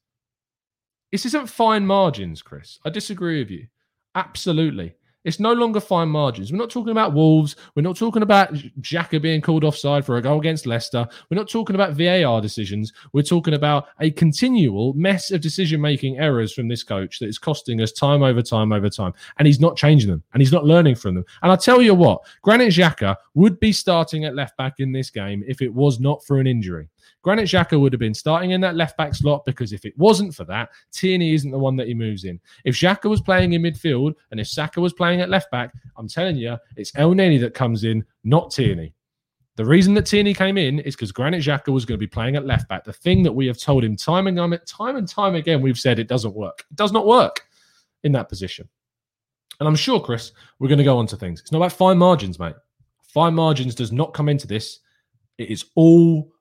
This 1.13 1.25
isn't 1.25 1.47
fine 1.47 1.85
margins, 1.85 2.41
Chris. 2.41 2.77
I 2.83 2.89
disagree 2.89 3.39
with 3.39 3.51
you. 3.51 3.67
Absolutely. 4.15 4.95
It's 5.23 5.39
no 5.39 5.53
longer 5.53 5.79
fine 5.79 6.09
margins. 6.09 6.51
We're 6.51 6.57
not 6.57 6.69
talking 6.69 6.91
about 6.91 7.13
Wolves. 7.13 7.55
We're 7.75 7.81
not 7.83 7.95
talking 7.95 8.23
about 8.23 8.53
Xhaka 8.81 9.21
being 9.21 9.41
called 9.41 9.63
offside 9.63 10.05
for 10.05 10.17
a 10.17 10.21
goal 10.21 10.39
against 10.39 10.65
Leicester. 10.65 11.07
We're 11.29 11.37
not 11.37 11.49
talking 11.49 11.75
about 11.75 11.93
VAR 11.93 12.41
decisions. 12.41 12.91
We're 13.13 13.23
talking 13.23 13.53
about 13.53 13.87
a 13.99 14.11
continual 14.11 14.93
mess 14.93 15.31
of 15.31 15.41
decision 15.41 15.79
making 15.79 16.19
errors 16.19 16.53
from 16.53 16.67
this 16.67 16.83
coach 16.83 17.19
that 17.19 17.27
is 17.27 17.37
costing 17.37 17.81
us 17.81 17.91
time 17.91 18.23
over 18.23 18.41
time 18.41 18.71
over 18.73 18.89
time. 18.89 19.13
And 19.37 19.47
he's 19.47 19.59
not 19.59 19.77
changing 19.77 20.09
them 20.09 20.23
and 20.33 20.41
he's 20.41 20.51
not 20.51 20.65
learning 20.65 20.95
from 20.95 21.15
them. 21.15 21.25
And 21.41 21.51
I 21.51 21.55
tell 21.55 21.81
you 21.81 21.95
what, 21.95 22.21
Granit 22.41 22.73
Xhaka 22.73 23.15
would 23.33 23.59
be 23.59 23.71
starting 23.71 24.25
at 24.25 24.35
left 24.35 24.57
back 24.57 24.79
in 24.79 24.91
this 24.91 25.09
game 25.09 25.43
if 25.47 25.61
it 25.61 25.73
was 25.73 25.99
not 25.99 26.23
for 26.25 26.39
an 26.39 26.47
injury. 26.47 26.89
Granit 27.23 27.45
Xhaka 27.45 27.79
would 27.79 27.93
have 27.93 27.99
been 27.99 28.13
starting 28.13 28.51
in 28.51 28.61
that 28.61 28.75
left 28.75 28.97
back 28.97 29.15
slot 29.15 29.45
because 29.45 29.71
if 29.71 29.85
it 29.85 29.97
wasn't 29.97 30.35
for 30.35 30.43
that, 30.43 30.69
Tierney 30.91 31.33
isn't 31.33 31.51
the 31.51 31.57
one 31.57 31.77
that 31.77 31.87
he 31.87 31.93
moves 31.93 32.25
in. 32.25 32.39
If 32.65 32.75
Xhaka 32.75 33.09
was 33.09 33.21
playing 33.21 33.53
in 33.53 33.61
midfield 33.61 34.13
and 34.29 34.39
if 34.39 34.47
Saka 34.47 34.81
was 34.81 34.93
playing 34.93 35.21
at 35.21 35.29
left 35.29 35.49
back, 35.49 35.73
I'm 35.95 36.07
telling 36.07 36.35
you, 36.35 36.57
it's 36.75 36.91
El 36.95 37.13
Elneny 37.13 37.39
that 37.39 37.53
comes 37.53 37.85
in, 37.85 38.03
not 38.25 38.51
Tierney. 38.51 38.93
The 39.55 39.63
reason 39.63 39.93
that 39.93 40.05
Tierney 40.05 40.33
came 40.33 40.57
in 40.57 40.79
is 40.79 40.95
because 40.95 41.11
Granit 41.11 41.43
Xhaka 41.43 41.71
was 41.71 41.85
going 41.85 41.97
to 41.97 42.03
be 42.03 42.07
playing 42.07 42.35
at 42.35 42.45
left 42.45 42.67
back. 42.67 42.83
The 42.83 42.91
thing 42.91 43.23
that 43.23 43.31
we 43.31 43.47
have 43.47 43.57
told 43.57 43.83
him 43.83 43.95
time 43.95 44.27
and 44.27 44.37
time 44.65 44.95
and 44.97 45.07
time 45.07 45.35
again, 45.35 45.61
we've 45.61 45.77
said 45.77 45.99
it 45.99 46.07
doesn't 46.07 46.35
work. 46.35 46.65
It 46.71 46.75
does 46.75 46.91
not 46.91 47.05
work 47.05 47.41
in 48.03 48.11
that 48.13 48.29
position. 48.29 48.67
And 49.59 49.69
I'm 49.69 49.75
sure, 49.75 49.99
Chris, 49.99 50.31
we're 50.59 50.67
going 50.67 50.79
to 50.79 50.83
go 50.83 50.97
on 50.97 51.07
to 51.07 51.15
things. 51.15 51.39
It's 51.39 51.51
not 51.51 51.59
about 51.59 51.73
fine 51.73 51.97
margins, 51.99 52.39
mate. 52.39 52.55
Fine 53.03 53.35
margins 53.35 53.75
does 53.75 53.91
not 53.91 54.13
come 54.13 54.27
into 54.27 54.47
this. 54.47 54.79
It 55.37 55.49
is 55.49 55.65
all 55.75 56.32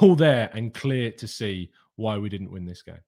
all 0.00 0.14
there 0.14 0.50
and 0.54 0.74
clear 0.74 1.10
to 1.12 1.26
see 1.26 1.70
why 1.96 2.18
we 2.18 2.28
didn't 2.28 2.50
win 2.50 2.64
this 2.64 2.82
game. 2.82 3.00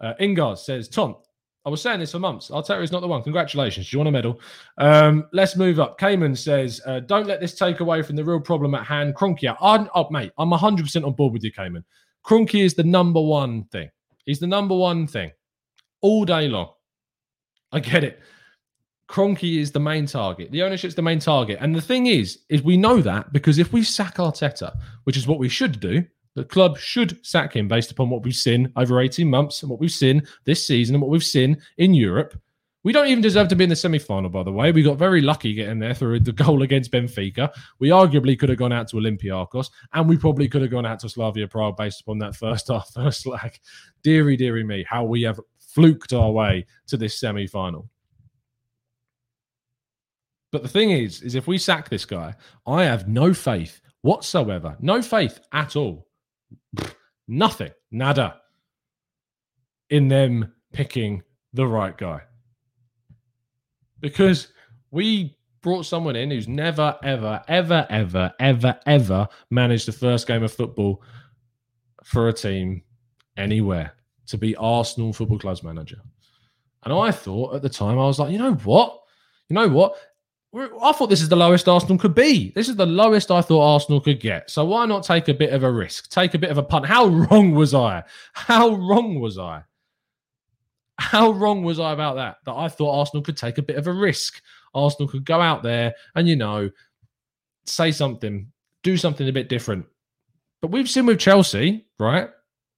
Uh, 0.00 0.14
Ingard 0.20 0.58
says, 0.58 0.88
Tom, 0.88 1.16
I 1.64 1.70
was 1.70 1.82
saying 1.82 2.00
this 2.00 2.12
for 2.12 2.18
months. 2.18 2.50
Arteta 2.50 2.82
is 2.82 2.92
not 2.92 3.00
the 3.00 3.08
one. 3.08 3.22
Congratulations. 3.22 3.90
Do 3.90 3.96
you 3.96 3.98
want 3.98 4.08
a 4.08 4.12
medal? 4.12 4.40
Um, 4.78 5.26
let's 5.32 5.56
move 5.56 5.80
up. 5.80 5.98
Cayman 5.98 6.34
says, 6.34 6.80
uh, 6.86 7.00
don't 7.00 7.26
let 7.26 7.40
this 7.40 7.54
take 7.54 7.80
away 7.80 8.02
from 8.02 8.16
the 8.16 8.24
real 8.24 8.40
problem 8.40 8.74
at 8.74 8.86
hand. 8.86 9.14
Kroenke, 9.14 9.54
I'm, 9.60 9.88
oh, 9.94 10.08
mate, 10.10 10.32
I'm 10.38 10.50
100% 10.50 11.04
on 11.04 11.12
board 11.12 11.32
with 11.32 11.44
you, 11.44 11.52
Cayman. 11.52 11.84
Kroenke 12.24 12.64
is 12.64 12.74
the 12.74 12.84
number 12.84 13.20
one 13.20 13.64
thing. 13.64 13.90
He's 14.24 14.38
the 14.38 14.46
number 14.46 14.74
one 14.74 15.06
thing 15.06 15.32
all 16.00 16.24
day 16.24 16.48
long. 16.48 16.70
I 17.72 17.80
get 17.80 18.04
it. 18.04 18.20
Kroenke 19.08 19.58
is 19.58 19.72
the 19.72 19.80
main 19.80 20.06
target. 20.06 20.50
The 20.50 20.62
ownership's 20.62 20.94
the 20.94 21.02
main 21.02 21.18
target. 21.18 21.58
And 21.60 21.74
the 21.74 21.80
thing 21.80 22.06
is, 22.06 22.40
is 22.50 22.62
we 22.62 22.76
know 22.76 23.00
that 23.00 23.32
because 23.32 23.58
if 23.58 23.72
we 23.72 23.82
sack 23.82 24.16
Arteta, 24.16 24.76
which 25.04 25.16
is 25.16 25.26
what 25.26 25.38
we 25.38 25.48
should 25.48 25.80
do, 25.80 26.04
the 26.34 26.44
club 26.44 26.78
should 26.78 27.24
sack 27.26 27.56
him 27.56 27.68
based 27.68 27.90
upon 27.90 28.10
what 28.10 28.22
we've 28.22 28.34
seen 28.34 28.70
over 28.76 29.00
18 29.00 29.28
months 29.28 29.62
and 29.62 29.70
what 29.70 29.80
we've 29.80 29.90
seen 29.90 30.22
this 30.44 30.64
season 30.64 30.94
and 30.94 31.02
what 31.02 31.10
we've 31.10 31.24
seen 31.24 31.60
in 31.78 31.94
Europe. 31.94 32.38
We 32.84 32.92
don't 32.92 33.08
even 33.08 33.22
deserve 33.22 33.48
to 33.48 33.56
be 33.56 33.64
in 33.64 33.70
the 33.70 33.76
semi 33.76 33.98
final, 33.98 34.30
by 34.30 34.44
the 34.44 34.52
way. 34.52 34.70
We 34.70 34.82
got 34.82 34.98
very 34.98 35.20
lucky 35.20 35.52
getting 35.52 35.78
there 35.78 35.94
through 35.94 36.20
the 36.20 36.32
goal 36.44 36.62
against 36.62 36.92
Benfica. 36.92 37.50
We 37.80 37.88
arguably 37.88 38.38
could 38.38 38.50
have 38.50 38.58
gone 38.58 38.72
out 38.72 38.88
to 38.88 38.96
Olympiacos 38.96 39.70
and 39.94 40.08
we 40.08 40.16
probably 40.16 40.48
could 40.48 40.62
have 40.62 40.70
gone 40.70 40.86
out 40.86 41.00
to 41.00 41.08
Slavia 41.08 41.48
Prague 41.48 41.76
based 41.76 42.02
upon 42.02 42.18
that 42.18 42.36
first 42.36 42.68
half, 42.72 42.92
first 42.92 43.26
leg. 43.26 43.58
Deary, 44.02 44.36
deary 44.36 44.64
me, 44.64 44.84
how 44.88 45.04
we 45.04 45.22
have 45.22 45.40
fluked 45.58 46.12
our 46.12 46.30
way 46.30 46.66
to 46.86 46.96
this 46.96 47.18
semi 47.18 47.46
final. 47.46 47.88
But 50.50 50.62
the 50.62 50.68
thing 50.68 50.90
is, 50.90 51.22
is 51.22 51.34
if 51.34 51.46
we 51.46 51.58
sack 51.58 51.88
this 51.88 52.04
guy, 52.04 52.34
I 52.66 52.84
have 52.84 53.08
no 53.08 53.34
faith 53.34 53.80
whatsoever, 54.02 54.76
no 54.80 55.02
faith 55.02 55.40
at 55.52 55.76
all, 55.76 56.06
nothing, 57.26 57.72
nada, 57.90 58.40
in 59.90 60.08
them 60.08 60.52
picking 60.72 61.22
the 61.52 61.66
right 61.66 61.96
guy. 61.96 62.22
Because 64.00 64.48
we 64.90 65.36
brought 65.60 65.84
someone 65.84 66.16
in 66.16 66.30
who's 66.30 66.48
never, 66.48 66.96
ever, 67.02 67.42
ever, 67.48 67.86
ever, 67.90 68.32
ever, 68.38 68.78
ever 68.86 69.28
managed 69.50 69.86
the 69.86 69.92
first 69.92 70.26
game 70.26 70.42
of 70.42 70.52
football 70.52 71.02
for 72.04 72.28
a 72.28 72.32
team 72.32 72.82
anywhere 73.36 73.92
to 74.26 74.38
be 74.38 74.56
Arsenal 74.56 75.12
Football 75.12 75.38
Club's 75.38 75.62
manager. 75.62 76.00
And 76.84 76.94
I 76.94 77.10
thought 77.10 77.54
at 77.54 77.62
the 77.62 77.68
time, 77.68 77.98
I 77.98 78.06
was 78.06 78.18
like, 78.18 78.30
you 78.30 78.38
know 78.38 78.54
what? 78.54 79.00
You 79.48 79.54
know 79.54 79.68
what? 79.68 79.96
I 80.54 80.92
thought 80.92 81.10
this 81.10 81.20
is 81.20 81.28
the 81.28 81.36
lowest 81.36 81.68
Arsenal 81.68 81.98
could 81.98 82.14
be. 82.14 82.52
This 82.54 82.68
is 82.68 82.76
the 82.76 82.86
lowest 82.86 83.30
I 83.30 83.42
thought 83.42 83.74
Arsenal 83.74 84.00
could 84.00 84.18
get. 84.18 84.50
So 84.50 84.64
why 84.64 84.86
not 84.86 85.04
take 85.04 85.28
a 85.28 85.34
bit 85.34 85.52
of 85.52 85.62
a 85.62 85.70
risk? 85.70 86.08
Take 86.08 86.32
a 86.34 86.38
bit 86.38 86.50
of 86.50 86.56
a 86.56 86.62
punt. 86.62 86.86
How 86.86 87.06
wrong 87.06 87.52
was 87.52 87.74
I? 87.74 88.02
How 88.32 88.70
wrong 88.70 89.20
was 89.20 89.38
I? 89.38 89.62
How 90.98 91.30
wrong 91.30 91.62
was 91.62 91.78
I 91.78 91.92
about 91.92 92.16
that? 92.16 92.38
That 92.46 92.54
I 92.54 92.68
thought 92.68 92.98
Arsenal 92.98 93.22
could 93.22 93.36
take 93.36 93.58
a 93.58 93.62
bit 93.62 93.76
of 93.76 93.86
a 93.86 93.92
risk. 93.92 94.40
Arsenal 94.74 95.08
could 95.08 95.26
go 95.26 95.40
out 95.40 95.62
there 95.62 95.94
and, 96.14 96.26
you 96.26 96.36
know, 96.36 96.70
say 97.66 97.92
something, 97.92 98.50
do 98.82 98.96
something 98.96 99.28
a 99.28 99.32
bit 99.32 99.50
different. 99.50 99.84
But 100.62 100.70
we've 100.70 100.88
seen 100.88 101.06
with 101.06 101.18
Chelsea, 101.18 101.86
right? 101.98 102.30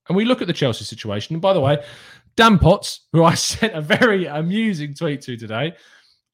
And 0.07 0.15
we 0.15 0.25
look 0.25 0.41
at 0.41 0.47
the 0.47 0.53
Chelsea 0.53 0.83
situation. 0.83 1.35
And 1.35 1.41
by 1.41 1.53
the 1.53 1.61
way, 1.61 1.81
Dan 2.35 2.59
Potts, 2.59 3.07
who 3.13 3.23
I 3.23 3.33
sent 3.35 3.73
a 3.73 3.81
very 3.81 4.25
amusing 4.25 4.93
tweet 4.93 5.21
to 5.21 5.37
today, 5.37 5.73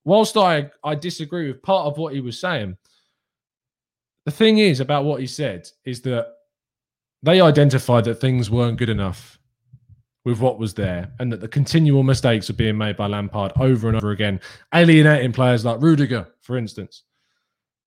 whilst 0.07 0.37
I, 0.37 0.71
I 0.85 0.95
disagree 0.95 1.47
with 1.47 1.61
part 1.61 1.85
of 1.85 1.97
what 1.97 2.13
he 2.13 2.21
was 2.21 2.39
saying, 2.39 2.77
the 4.23 4.31
thing 4.31 4.57
is 4.59 4.79
about 4.79 5.03
what 5.03 5.19
he 5.19 5.27
said 5.27 5.69
is 5.83 6.01
that 6.03 6.27
they 7.23 7.41
identified 7.41 8.05
that 8.05 8.15
things 8.15 8.49
weren't 8.49 8.77
good 8.77 8.87
enough 8.87 9.37
with 10.23 10.39
what 10.39 10.59
was 10.59 10.73
there 10.73 11.11
and 11.19 11.31
that 11.31 11.41
the 11.41 11.47
continual 11.47 12.03
mistakes 12.03 12.47
were 12.47 12.55
being 12.55 12.77
made 12.77 12.95
by 12.95 13.05
Lampard 13.05 13.51
over 13.59 13.89
and 13.89 13.97
over 13.97 14.11
again, 14.11 14.39
alienating 14.73 15.33
players 15.33 15.65
like 15.65 15.81
Rudiger, 15.81 16.25
for 16.39 16.57
instance. 16.57 17.03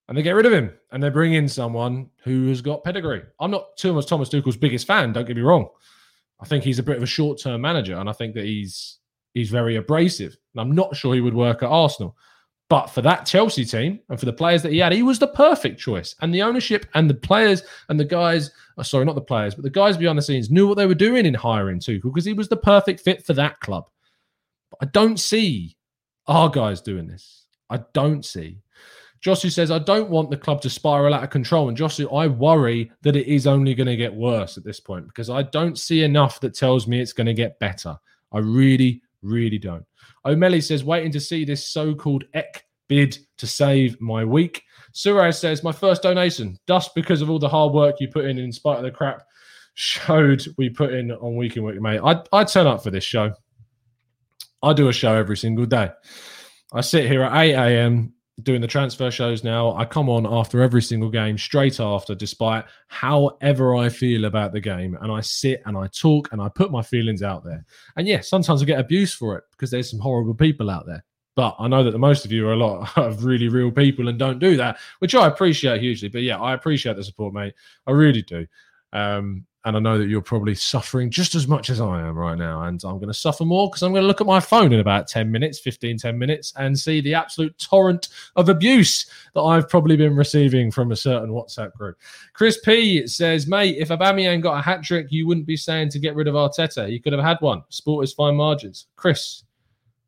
And 0.07 0.15
they 0.15 0.21
get 0.21 0.35
rid 0.35 0.45
of 0.45 0.53
him 0.53 0.71
and 0.91 1.01
they 1.01 1.09
bring 1.09 1.33
in 1.33 1.47
someone 1.47 2.07
who 2.23 2.49
has 2.49 2.61
got 2.61 2.83
pedigree. 2.83 3.23
I'm 3.39 3.49
not 3.49 3.75
too 3.77 3.93
much 3.93 4.05
Thomas 4.05 4.29
Tuchel's 4.29 4.57
biggest 4.57 4.85
fan, 4.85 5.11
don't 5.11 5.25
get 5.25 5.37
me 5.37 5.41
wrong. 5.41 5.69
I 6.39 6.45
think 6.45 6.63
he's 6.63 6.79
a 6.79 6.83
bit 6.83 6.97
of 6.97 7.03
a 7.03 7.07
short 7.07 7.39
term 7.39 7.61
manager 7.61 7.95
and 7.95 8.07
I 8.07 8.13
think 8.13 8.35
that 8.35 8.45
he's 8.45 8.99
he's 9.33 9.49
very 9.49 9.77
abrasive. 9.77 10.37
And 10.53 10.61
I'm 10.61 10.71
not 10.71 10.95
sure 10.95 11.13
he 11.13 11.21
would 11.21 11.33
work 11.33 11.63
at 11.63 11.69
Arsenal. 11.69 12.15
But 12.69 12.87
for 12.87 13.01
that 13.01 13.25
Chelsea 13.25 13.65
team 13.65 13.99
and 14.07 14.17
for 14.17 14.25
the 14.25 14.31
players 14.31 14.63
that 14.63 14.71
he 14.71 14.77
had, 14.77 14.93
he 14.93 15.03
was 15.03 15.19
the 15.19 15.27
perfect 15.27 15.77
choice. 15.77 16.15
And 16.21 16.33
the 16.33 16.41
ownership 16.41 16.85
and 16.93 17.09
the 17.09 17.15
players 17.15 17.63
and 17.89 17.99
the 17.99 18.05
guys, 18.05 18.51
oh, 18.77 18.81
sorry, 18.81 19.03
not 19.03 19.15
the 19.15 19.21
players, 19.21 19.55
but 19.55 19.63
the 19.63 19.69
guys 19.69 19.97
behind 19.97 20.17
the 20.17 20.21
scenes 20.21 20.49
knew 20.49 20.67
what 20.67 20.77
they 20.77 20.85
were 20.85 20.95
doing 20.95 21.25
in 21.25 21.33
hiring 21.33 21.79
Tuchel 21.79 22.03
because 22.03 22.23
he 22.23 22.31
was 22.31 22.47
the 22.47 22.55
perfect 22.55 23.01
fit 23.01 23.25
for 23.25 23.33
that 23.33 23.59
club. 23.59 23.89
But 24.69 24.79
I 24.83 24.85
don't 24.85 25.19
see 25.19 25.75
our 26.27 26.49
guys 26.49 26.81
doing 26.81 27.07
this. 27.07 27.45
I 27.69 27.81
don't 27.93 28.23
see. 28.23 28.61
Josu 29.21 29.51
says, 29.51 29.69
I 29.69 29.79
don't 29.79 30.09
want 30.09 30.29
the 30.29 30.37
club 30.37 30.61
to 30.61 30.69
spiral 30.69 31.13
out 31.13 31.23
of 31.23 31.29
control. 31.29 31.69
And 31.69 31.77
Josu, 31.77 32.17
I 32.17 32.27
worry 32.27 32.91
that 33.01 33.15
it 33.15 33.27
is 33.27 33.47
only 33.47 33.75
going 33.75 33.87
to 33.87 33.95
get 33.95 34.13
worse 34.13 34.57
at 34.57 34.63
this 34.63 34.79
point 34.79 35.07
because 35.07 35.29
I 35.29 35.43
don't 35.43 35.77
see 35.77 36.03
enough 36.03 36.39
that 36.39 36.55
tells 36.55 36.87
me 36.87 36.99
it's 36.99 37.13
going 37.13 37.27
to 37.27 37.33
get 37.33 37.59
better. 37.59 37.97
I 38.31 38.39
really, 38.39 39.01
Really 39.21 39.57
don't. 39.57 39.85
O'Malley 40.25 40.61
says, 40.61 40.83
waiting 40.83 41.11
to 41.11 41.19
see 41.19 41.45
this 41.45 41.67
so 41.67 41.93
called 41.93 42.23
Ek 42.33 42.63
bid 42.87 43.17
to 43.37 43.47
save 43.47 43.99
my 44.01 44.25
week. 44.25 44.63
Suarez 44.93 45.39
says, 45.39 45.63
my 45.63 45.71
first 45.71 46.01
donation, 46.01 46.57
dust 46.67 46.91
because 46.95 47.21
of 47.21 47.29
all 47.29 47.39
the 47.39 47.47
hard 47.47 47.73
work 47.73 47.95
you 47.99 48.07
put 48.07 48.25
in, 48.25 48.37
in 48.37 48.51
spite 48.51 48.77
of 48.77 48.83
the 48.83 48.91
crap 48.91 49.23
showed 49.73 50.45
we 50.57 50.69
put 50.69 50.93
in 50.93 51.11
on 51.11 51.35
Week 51.35 51.55
in 51.55 51.63
Week, 51.63 51.79
mate. 51.79 52.01
I'd, 52.03 52.27
I'd 52.33 52.47
turn 52.47 52.67
up 52.67 52.83
for 52.83 52.91
this 52.91 53.03
show. 53.03 53.33
I 54.61 54.73
do 54.73 54.89
a 54.89 54.93
show 54.93 55.13
every 55.13 55.37
single 55.37 55.65
day. 55.65 55.91
I 56.73 56.81
sit 56.81 57.07
here 57.07 57.23
at 57.23 57.35
8 57.35 57.53
a.m 57.53 58.13
doing 58.43 58.61
the 58.61 58.67
transfer 58.67 59.11
shows 59.11 59.43
now. 59.43 59.75
I 59.75 59.85
come 59.85 60.09
on 60.09 60.25
after 60.25 60.61
every 60.61 60.81
single 60.81 61.09
game, 61.09 61.37
straight 61.37 61.79
after, 61.79 62.15
despite 62.15 62.65
however 62.87 63.75
I 63.75 63.89
feel 63.89 64.25
about 64.25 64.51
the 64.53 64.59
game. 64.59 64.97
And 65.01 65.11
I 65.11 65.21
sit 65.21 65.61
and 65.65 65.77
I 65.77 65.87
talk 65.87 66.31
and 66.31 66.41
I 66.41 66.49
put 66.49 66.71
my 66.71 66.81
feelings 66.81 67.23
out 67.23 67.43
there. 67.43 67.65
And 67.97 68.07
yeah, 68.07 68.21
sometimes 68.21 68.61
I 68.61 68.65
get 68.65 68.79
abused 68.79 69.17
for 69.17 69.37
it 69.37 69.43
because 69.51 69.69
there's 69.69 69.89
some 69.89 69.99
horrible 69.99 70.33
people 70.33 70.69
out 70.69 70.85
there. 70.85 71.03
But 71.35 71.55
I 71.59 71.67
know 71.67 71.83
that 71.83 71.91
the 71.91 71.99
most 71.99 72.25
of 72.25 72.31
you 72.31 72.47
are 72.47 72.53
a 72.53 72.57
lot 72.57 72.91
of 72.97 73.23
really 73.23 73.47
real 73.47 73.71
people 73.71 74.07
and 74.07 74.17
don't 74.17 74.39
do 74.39 74.57
that, 74.57 74.79
which 74.99 75.15
I 75.15 75.27
appreciate 75.27 75.81
hugely. 75.81 76.09
But 76.09 76.23
yeah, 76.23 76.39
I 76.39 76.53
appreciate 76.53 76.95
the 76.95 77.03
support, 77.03 77.33
mate. 77.33 77.53
I 77.87 77.91
really 77.91 78.21
do. 78.21 78.47
Um, 78.93 79.45
and 79.63 79.77
I 79.77 79.79
know 79.79 79.99
that 79.99 80.07
you're 80.07 80.21
probably 80.21 80.55
suffering 80.55 81.11
just 81.11 81.35
as 81.35 81.47
much 81.47 81.69
as 81.69 81.79
I 81.79 82.01
am 82.01 82.17
right 82.17 82.37
now. 82.37 82.63
And 82.63 82.83
I'm 82.83 82.95
going 82.95 83.07
to 83.09 83.13
suffer 83.13 83.45
more 83.45 83.69
because 83.69 83.83
I'm 83.83 83.91
going 83.91 84.01
to 84.01 84.07
look 84.07 84.19
at 84.19 84.25
my 84.25 84.39
phone 84.39 84.73
in 84.73 84.79
about 84.79 85.07
10 85.07 85.31
minutes, 85.31 85.59
15, 85.59 85.99
10 85.99 86.17
minutes, 86.17 86.51
and 86.57 86.77
see 86.77 86.99
the 86.99 87.13
absolute 87.13 87.55
torrent 87.59 88.09
of 88.35 88.49
abuse 88.49 89.05
that 89.35 89.41
I've 89.41 89.69
probably 89.69 89.95
been 89.95 90.15
receiving 90.15 90.71
from 90.71 90.91
a 90.91 90.95
certain 90.95 91.29
WhatsApp 91.29 91.73
group. 91.73 91.97
Chris 92.33 92.59
P 92.59 93.05
says, 93.05 93.45
mate, 93.45 93.77
if 93.77 93.89
Aubameyang 93.89 94.41
got 94.41 94.57
a 94.57 94.61
hat 94.61 94.81
trick, 94.81 95.11
you 95.11 95.27
wouldn't 95.27 95.45
be 95.45 95.57
saying 95.57 95.89
to 95.89 95.99
get 95.99 96.15
rid 96.15 96.27
of 96.27 96.33
Arteta. 96.33 96.91
You 96.91 96.99
could 96.99 97.13
have 97.13 97.23
had 97.23 97.37
one. 97.41 97.61
Sport 97.69 98.03
is 98.03 98.13
fine 98.13 98.35
margins. 98.35 98.87
Chris, 98.95 99.43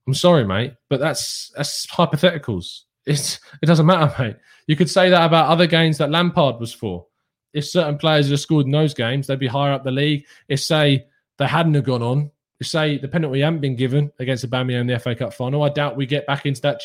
I'm 0.08 0.16
sorry, 0.16 0.46
mate, 0.46 0.74
but 0.90 1.00
that's 1.00 1.52
that's 1.56 1.86
hypotheticals. 1.88 2.82
It's, 3.06 3.40
it 3.62 3.68
doesn't 3.68 3.86
matter, 3.86 4.14
mate. 4.18 4.38
You 4.66 4.76
could 4.76 4.90
say 4.90 5.10
that 5.10 5.26
about 5.26 5.50
other 5.50 5.68
games 5.68 5.98
that 6.00 6.10
Lampard 6.10 6.60
was 6.60 6.74
for 6.74 7.06
if 7.54 7.66
certain 7.66 7.98
players 7.98 8.30
had 8.30 8.40
scored 8.40 8.66
in 8.66 8.72
those 8.72 8.94
games, 8.94 9.28
they'd 9.28 9.40
be 9.40 9.48
higher 9.48 9.74
up 9.74 9.84
the 9.84 9.92
league. 9.92 10.26
If 10.48 10.60
say 10.60 11.06
they 11.38 11.48
hadn't 11.48 11.76
have 11.76 11.84
gone 11.84 12.04
on, 12.04 12.32
if 12.60 12.68
say 12.68 12.98
the 12.98 13.08
penalty 13.08 13.42
hadn't 13.42 13.60
been 13.60 13.76
given 13.76 14.12
against 14.20 14.50
Aubameyang 14.50 14.82
in 14.82 14.88
the 14.88 14.98
FA 14.98 15.16
Cup 15.16 15.34
final, 15.34 15.64
I 15.64 15.70
doubt 15.70 15.96
we 15.96 16.06
get 16.06 16.26
back 16.26 16.46
into 16.46 16.62
that 16.62 16.82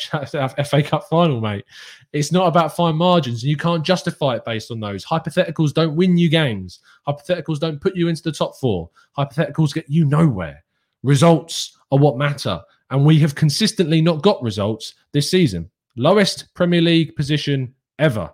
FA 0.69 0.83
Cup 0.83 1.07
final, 1.09 1.39
mate. 1.39 1.65
It's 2.11 2.31
not 2.31 2.47
about 2.47 2.75
fine 2.75 2.95
margins, 2.95 3.43
and 3.43 3.49
you 3.49 3.57
can't 3.57 3.85
justify 3.85 4.35
it 4.35 4.45
based 4.45 4.71
on 4.71 4.79
those. 4.79 5.05
Hypotheticals 5.05 5.73
don't 5.73 5.95
win 5.95 6.17
you 6.17 6.29
games. 6.29 6.79
Hypotheticals 7.07 7.59
don't 7.59 7.81
put 7.81 7.95
you 7.95 8.07
into 8.07 8.23
the 8.23 8.31
top 8.31 8.57
four. 8.59 8.89
Hypotheticals 9.17 9.73
get 9.73 9.89
you 9.89 10.05
nowhere. 10.05 10.63
Results 11.03 11.77
are 11.91 11.99
what 11.99 12.17
matter, 12.17 12.61
and 12.89 13.05
we 13.05 13.19
have 13.19 13.35
consistently 13.35 14.01
not 14.01 14.21
got 14.21 14.41
results 14.43 14.95
this 15.13 15.31
season. 15.31 15.69
Lowest 15.95 16.53
Premier 16.53 16.81
League 16.81 17.15
position 17.15 17.73
ever 17.99 18.29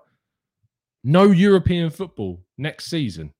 no 1.05 1.25
European 1.25 1.91
football 1.91 2.43
next 2.57 2.85
season. 2.85 3.31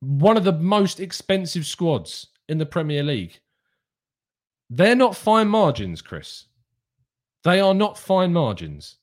One 0.00 0.36
of 0.36 0.44
the 0.44 0.52
most 0.52 1.00
expensive 1.00 1.66
squads 1.66 2.28
in 2.48 2.56
the 2.56 2.64
Premier 2.64 3.02
League. 3.02 3.40
They're 4.70 4.94
not 4.94 5.16
fine 5.16 5.48
margins, 5.48 6.00
Chris. 6.00 6.46
They 7.42 7.58
are 7.58 7.74
not 7.74 7.98
fine 7.98 8.32
margins. 8.32 8.96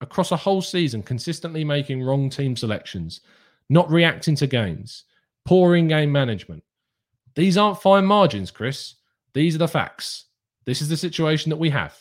Across 0.00 0.32
a 0.32 0.36
whole 0.36 0.60
season, 0.60 1.04
consistently 1.04 1.62
making 1.62 2.02
wrong 2.02 2.28
team 2.28 2.56
selections, 2.56 3.20
not 3.68 3.88
reacting 3.88 4.34
to 4.36 4.46
games, 4.48 5.04
poor 5.44 5.76
in 5.76 5.86
game 5.86 6.10
management. 6.10 6.64
These 7.36 7.58
aren't 7.58 7.80
fine 7.80 8.04
margins, 8.04 8.50
Chris. 8.50 8.96
These 9.34 9.54
are 9.54 9.58
the 9.58 9.68
facts. 9.68 10.24
This 10.64 10.82
is 10.82 10.88
the 10.88 10.96
situation 10.96 11.50
that 11.50 11.58
we 11.58 11.70
have. 11.70 11.96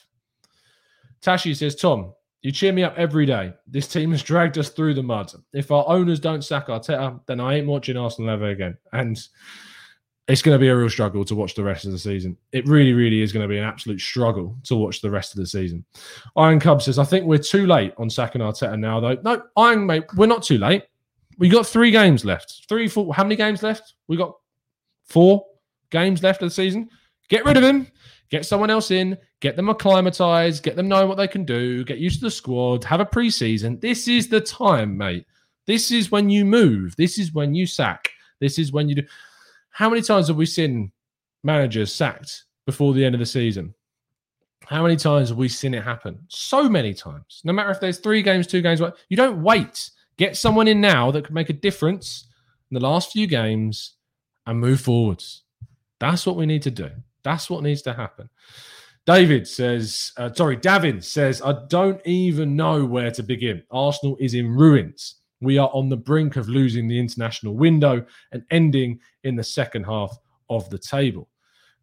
Tashi 1.22 1.53
says, 1.53 1.75
Tom, 1.75 2.13
you 2.41 2.51
cheer 2.51 2.72
me 2.72 2.84
up 2.84 2.98
every 2.98 3.25
day. 3.25 3.53
This 3.67 3.88
team 3.88 4.12
has 4.12 4.24
dragged 4.24 4.58
us 4.58 4.69
through 4.69 4.93
the 4.93 5.03
mud. 5.03 5.31
If 5.53 5.72
our 5.72 5.86
owners 5.88 6.19
don't 6.19 6.43
sack 6.43 6.67
Arteta, 6.67 7.19
then 7.25 7.39
I 7.39 7.55
ain't 7.55 7.67
watching 7.67 7.98
Arsenal 7.98 8.29
ever 8.31 8.50
again. 8.50 8.77
And 8.93 9.19
it's 10.29 10.41
going 10.41 10.55
to 10.55 10.60
be 10.60 10.69
a 10.69 10.75
real 10.75 10.89
struggle 10.89 11.25
to 11.25 11.36
watch 11.36 11.55
the 11.55 11.63
rest 11.63 11.86
of 11.86 11.91
the 11.91 11.98
season. 11.98 12.38
It 12.51 12.67
really, 12.67 12.93
really 12.93 13.22
is 13.22 13.34
going 13.34 13.43
to 13.43 13.50
be 13.50 13.58
an 13.58 13.63
absolute 13.63 14.00
struggle 14.00 14.55
to 14.65 14.75
watch 14.75 15.01
the 15.01 15.10
rest 15.10 15.34
of 15.34 15.39
the 15.39 15.48
season. 15.48 15.84
Iron 16.38 16.60
Cub 16.60 16.81
says, 16.81 17.00
I 17.00 17.03
think 17.03 17.25
we're 17.25 17.39
too 17.39 17.65
late 17.65 17.93
on 17.98 18.10
sacking 18.10 18.41
Arteta 18.41 18.79
now, 18.79 19.00
though. 19.00 19.17
No, 19.24 19.41
Iron, 19.58 19.86
mate, 19.86 20.05
we're 20.15 20.27
not 20.27 20.43
too 20.43 20.60
late. 20.60 20.84
We 21.39 21.50
got 21.50 21.65
three 21.65 21.91
games 21.91 22.24
left. 22.24 22.65
Three, 22.69 22.88
four. 22.88 23.13
How 23.13 23.24
many 23.24 23.36
games 23.36 23.63
left? 23.63 23.96
We 24.08 24.17
got 24.17 24.34
four 25.05 25.46
games 25.89 26.22
left 26.22 26.41
of 26.41 26.50
the 26.50 26.55
season. 26.55 26.89
Get 27.29 27.45
rid 27.45 27.57
of 27.57 27.63
him. 27.63 27.88
Get 28.29 28.45
someone 28.45 28.69
else 28.69 28.91
in, 28.91 29.17
get 29.39 29.55
them 29.55 29.69
acclimatized, 29.69 30.62
get 30.62 30.75
them 30.75 30.88
know 30.88 31.07
what 31.07 31.17
they 31.17 31.27
can 31.27 31.45
do, 31.45 31.83
get 31.83 31.98
used 31.98 32.19
to 32.19 32.25
the 32.25 32.31
squad, 32.31 32.83
have 32.83 33.00
a 33.00 33.05
preseason. 33.05 33.81
This 33.81 34.07
is 34.07 34.27
the 34.27 34.39
time, 34.39 34.95
mate. 34.95 35.25
This 35.65 35.89
is 35.89 36.12
when 36.12 36.29
you 36.29 36.45
move. 36.45 36.95
This 36.95 37.17
is 37.17 37.33
when 37.33 37.56
you 37.56 37.65
sack. 37.65 38.10
This 38.39 38.60
is 38.60 38.71
when 38.71 38.88
you 38.88 38.95
do. 38.95 39.04
How 39.71 39.89
many 39.89 40.04
times 40.04 40.27
have 40.27 40.38
we 40.38 40.45
seen 40.45 40.91
managers 41.43 41.93
sacked 41.93 42.45
before 42.67 42.93
the 42.93 43.04
end 43.04 43.15
of 43.15 43.19
the 43.19 43.25
season? 43.25 43.73
How 44.65 44.84
many 44.84 44.95
times 44.95 45.30
have 45.30 45.38
we 45.38 45.49
seen 45.49 45.73
it 45.73 45.84
happen? 45.84 46.19
So 46.27 46.69
many 46.69 46.93
times. 46.93 47.41
No 47.43 47.54
matter 47.54 47.71
if 47.71 47.80
there's 47.80 47.97
three 47.97 48.21
games, 48.21 48.45
two 48.45 48.62
games, 48.62 48.80
what 48.80 48.97
you 49.10 49.17
don't 49.17 49.41
wait. 49.41 49.89
Get 50.17 50.38
someone 50.38 50.67
in 50.67 50.82
now 50.82 51.10
that 51.12 51.25
could 51.25 51.34
make 51.34 51.49
a 51.49 51.54
difference 51.54 52.27
in 52.69 52.75
the 52.75 52.88
last 52.88 53.12
few 53.12 53.25
games 53.25 53.95
and 54.45 54.60
move 54.60 54.82
forwards. 54.82 55.43
That's 55.99 56.27
what 56.27 56.36
we 56.36 56.45
need 56.45 56.62
to 56.63 56.71
do. 56.71 56.91
That's 57.23 57.49
what 57.49 57.63
needs 57.63 57.82
to 57.84 57.93
happen. 57.93 58.29
David 59.05 59.47
says, 59.47 60.12
uh, 60.17 60.32
sorry, 60.34 60.58
Davin 60.58 61.03
says, 61.03 61.41
I 61.41 61.55
don't 61.67 61.99
even 62.05 62.55
know 62.55 62.86
where 62.86 63.12
to 63.12 63.23
begin. 63.23 63.63
Arsenal 63.71 64.17
is 64.19 64.36
in 64.36 64.47
ruins. 64.47 65.15
We 65.41 65.58
are 65.58 65.69
on 65.73 65.89
the 65.89 65.97
brink 65.97 66.36
of 66.36 66.49
losing 66.49 66.88
the 66.88 66.99
international 66.99 67.55
window 67.55 68.05
and 68.32 68.43
ending 68.51 68.99
in 69.23 69.36
the 69.36 69.43
second 69.43 69.86
half 69.86 70.15
of 70.49 70.69
the 70.69 70.77
table. 70.77 71.29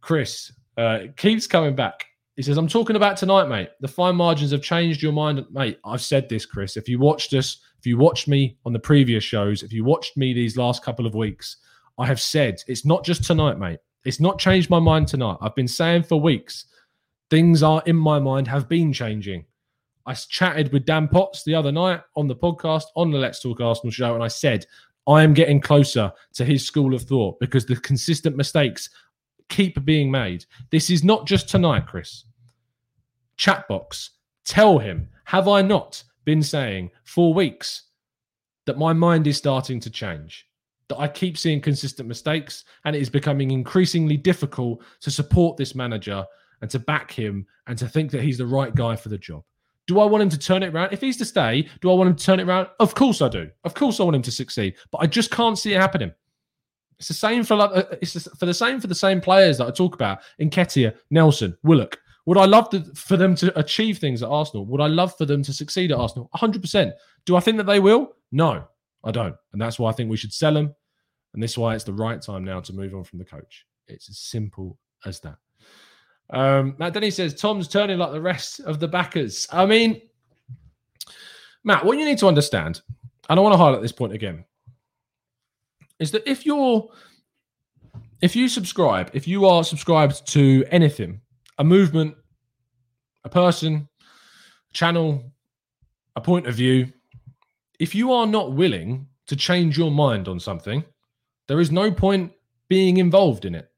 Chris 0.01 0.53
uh, 0.77 0.99
keeps 1.17 1.47
coming 1.47 1.75
back. 1.75 2.07
He 2.37 2.43
says, 2.43 2.59
I'm 2.59 2.69
talking 2.69 2.97
about 2.97 3.17
tonight, 3.17 3.49
mate. 3.49 3.71
The 3.81 3.89
fine 3.89 4.15
margins 4.15 4.51
have 4.51 4.63
changed 4.63 5.03
your 5.03 5.13
mind. 5.13 5.45
Mate, 5.51 5.79
I've 5.85 6.03
said 6.03 6.29
this, 6.29 6.45
Chris. 6.45 6.77
If 6.77 6.87
you 6.87 6.99
watched 6.99 7.33
us, 7.33 7.59
if 7.79 7.87
you 7.87 7.97
watched 7.97 8.29
me 8.29 8.59
on 8.67 8.75
the 8.75 8.79
previous 8.79 9.25
shows, 9.25 9.63
if 9.63 9.73
you 9.73 9.85
watched 9.85 10.19
me 10.19 10.35
these 10.35 10.59
last 10.59 10.85
couple 10.85 11.07
of 11.07 11.15
weeks, 11.15 11.57
I 11.99 12.07
have 12.07 12.21
said 12.21 12.63
it's 12.67 12.85
not 12.85 13.05
just 13.05 13.25
tonight, 13.25 13.59
mate. 13.59 13.79
It's 14.07 14.21
not 14.21 14.39
changed 14.39 14.71
my 14.71 14.79
mind 14.79 15.09
tonight. 15.09 15.37
I've 15.41 15.57
been 15.57 15.67
saying 15.67 16.05
for 16.05 16.21
weeks, 16.21 16.67
things 17.29 17.65
are 17.65 17.83
in 17.87 17.97
my 17.97 18.21
mind 18.21 18.47
have 18.47 18.69
been 18.69 18.93
changing. 18.93 19.45
I 20.07 20.15
chatted 20.15 20.73
with 20.73 20.85
Dan 20.85 21.09
Potts 21.09 21.43
the 21.43 21.57
other 21.57 21.73
night 21.73 22.01
on 22.15 22.29
the 22.29 22.37
podcast 22.37 22.85
on 22.95 23.11
the 23.11 23.19
Let's 23.19 23.43
Talk 23.43 23.61
Arsenal 23.61 23.91
show, 23.91 24.15
and 24.15 24.23
I 24.23 24.29
said, 24.29 24.65
I 25.09 25.25
am 25.25 25.35
getting 25.35 25.61
closer 25.61 26.13
to 26.35 26.45
his 26.45 26.65
school 26.65 26.95
of 26.95 27.03
thought 27.03 27.41
because 27.41 27.67
the 27.67 27.75
consistent 27.75 28.37
mistakes 28.37 28.89
keep 29.49 29.85
being 29.85 30.09
made. 30.09 30.45
This 30.71 30.89
is 30.89 31.03
not 31.03 31.27
just 31.27 31.49
tonight, 31.49 31.89
Chris. 31.89 32.27
Chat 33.37 33.67
box, 33.67 34.11
tell 34.45 34.79
him, 34.79 35.09
have 35.25 35.49
I 35.49 35.63
not 35.63 36.05
been 36.25 36.45
saying 36.45 36.93
for 37.03 37.35
weeks 37.35 37.83
that 38.67 38.79
my 38.79 38.93
mind 38.93 39.27
is 39.27 39.37
starting 39.37 39.81
to 39.81 39.91
change? 39.91 40.46
That 40.89 40.99
I 40.99 41.09
keep 41.09 41.37
seeing 41.37 41.61
consistent 41.61 42.09
mistakes, 42.09 42.65
and 42.85 42.95
it 42.95 43.03
is 43.03 43.11
becoming 43.11 43.51
increasingly 43.51 44.17
difficult 44.17 44.83
to 45.01 45.11
support 45.11 45.57
this 45.57 45.75
manager 45.75 46.25
and 46.61 46.71
to 46.71 46.79
back 46.79 47.11
him 47.11 47.47
and 47.67 47.77
to 47.79 47.89
think 47.89 48.11
that 48.13 48.23
he's 48.23 48.39
the 48.39 48.47
right 48.47 48.75
guy 48.75 48.97
for 48.97 49.09
the 49.09 49.19
job. 49.19 49.43
Do 49.87 50.01
I 50.01 50.05
want 50.05 50.23
him 50.23 50.29
to 50.31 50.39
turn 50.39 50.63
it 50.63 50.75
around? 50.75 50.93
If 50.93 51.01
he's 51.01 51.17
to 51.19 51.25
stay, 51.25 51.69
do 51.81 51.91
I 51.91 51.95
want 51.95 52.11
him 52.11 52.17
to 52.17 52.25
turn 52.25 52.41
it 52.41 52.49
around? 52.49 52.69
Of 52.81 52.95
course 52.95 53.23
I 53.23 53.29
do. 53.29 53.51
Of 53.65 53.75
course 53.75 54.01
I 54.01 54.05
want 54.05 54.17
him 54.17 54.23
to 54.23 54.33
succeed, 54.33 54.77
but 54.91 54.99
I 54.99 55.07
just 55.07 55.31
can't 55.31 55.59
see 55.59 55.75
it 55.75 55.81
happening. 55.81 56.13
It's 56.99 57.09
the 57.09 57.15
same 57.15 57.45
for 57.45 57.57
like, 57.57 57.71
uh, 57.75 57.85
it's 58.01 58.27
for 58.39 58.47
the 58.47 58.55
same 58.55 58.81
for 58.81 58.87
the 58.87 58.95
same 58.95 59.21
players 59.21 59.59
that 59.59 59.67
I 59.67 59.71
talk 59.71 59.95
about: 59.95 60.21
Nketiah, 60.41 60.95
Nelson, 61.11 61.57
Willock. 61.63 61.99
Would 62.25 62.39
I 62.39 62.45
love 62.45 62.71
to, 62.71 62.83
for 62.95 63.17
them 63.17 63.37
to 63.37 63.57
achieve 63.57 63.99
things 63.99 64.23
at 64.23 64.29
Arsenal? 64.29 64.67
Would 64.67 64.81
I 64.81 64.89
love 64.89 65.17
for 65.17 65.27
them 65.27 65.43
to 65.45 65.53
succeed 65.53 65.93
at 65.93 65.99
Arsenal? 65.99 66.29
100%. 66.35 66.93
Do 67.25 67.37
I 67.37 67.41
think 67.41 67.57
that 67.57 67.67
they 67.67 67.79
will? 67.79 68.17
No. 68.33 68.67
I 69.07 69.13
don't. 69.13 69.35
And 69.53 69.63
that's 69.63 69.79
why 69.79 69.89
I 69.89 69.95
think 69.95 70.11
we 70.11 70.17
should 70.17 70.33
sell 70.33 70.55
him. 70.55 70.75
And 71.33 71.43
this 71.43 71.53
is 71.53 71.59
why 71.59 71.75
it's 71.75 71.85
the 71.85 71.93
right 71.93 72.21
time 72.21 72.45
now 72.45 72.61
to 72.61 72.73
move 72.73 72.95
on 72.95 73.05
from 73.05 73.19
the 73.19 73.25
coach. 73.25 73.65
It's 73.87 74.11
as 74.11 74.19
simple 74.19 74.79
as 75.07 75.21
that. 75.21 75.37
Um, 76.31 76.75
Matt 76.79 76.93
Denny 76.93 77.11
says 77.11 77.35
Tom's 77.35 77.69
turning 77.69 77.99
like 77.99 78.11
the 78.11 78.21
rest 78.21 78.61
of 78.61 78.81
the 78.81 78.89
backers. 78.89 79.47
I 79.53 79.65
mean, 79.65 80.03
Matt, 81.63 81.85
what 81.85 81.99
you 81.99 82.05
need 82.05 82.19
to 82.19 82.27
understand, 82.27 82.81
and 83.29 83.39
I 83.39 83.43
want 83.43 83.53
to 83.53 83.59
highlight 83.59 83.81
this 83.81 83.93
point 83.93 84.13
again, 84.13 84.45
is 86.01 86.11
that 86.11 86.29
if 86.29 86.45
you're 86.45 86.89
if 88.23 88.35
you 88.35 88.49
subscribe, 88.49 89.11
if 89.13 89.29
you 89.29 89.47
are 89.47 89.63
subscribed 89.63 90.27
to 90.29 90.65
anything, 90.71 91.21
a 91.59 91.65
movement, 91.65 92.17
a 93.25 93.29
person, 93.29 93.89
channel, 94.73 95.23
a 96.17 96.21
point 96.21 96.47
of 96.47 96.55
view, 96.55 96.93
if 97.79 97.95
you 97.95 98.13
are 98.13 98.27
not 98.27 98.53
willing 98.53 99.07
to 99.27 99.37
change 99.37 99.77
your 99.77 99.91
mind 99.91 100.29
on 100.29 100.41
something, 100.41 100.85
there 101.49 101.61
is 101.61 101.71
no 101.71 101.91
point 101.91 102.33
being 102.69 102.97
involved 102.97 103.45
in 103.45 103.55
it. 103.55 103.71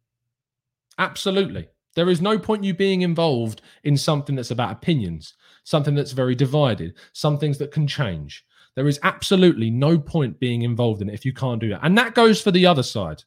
Absolutely. 0.99 1.69
There 1.95 2.09
is 2.09 2.21
no 2.21 2.39
point 2.39 2.65
you 2.65 2.75
being 2.75 3.03
involved 3.03 3.63
in 3.85 3.97
something 3.97 4.37
that's 4.37 4.51
about 4.51 4.73
opinions, 4.73 5.35
something 5.65 5.95
that's 5.95 6.13
very 6.13 6.35
divided, 6.35 6.95
some 7.13 7.39
things 7.39 7.59
that 7.59 7.73
can 7.73 7.87
change. 7.87 8.45
There 8.75 8.87
is 8.87 9.01
absolutely 9.03 9.71
no 9.71 9.99
point 9.99 10.39
being 10.39 10.63
involved 10.63 11.03
in 11.03 11.09
it 11.09 11.15
if 11.15 11.25
you 11.25 11.33
can't 11.33 11.61
do 11.61 11.71
that. 11.71 11.81
And 11.83 11.99
that 11.99 12.15
goes 12.15 12.41
for 12.41 12.51
the 12.51 12.67
other 12.67 12.83
side. 12.83 13.25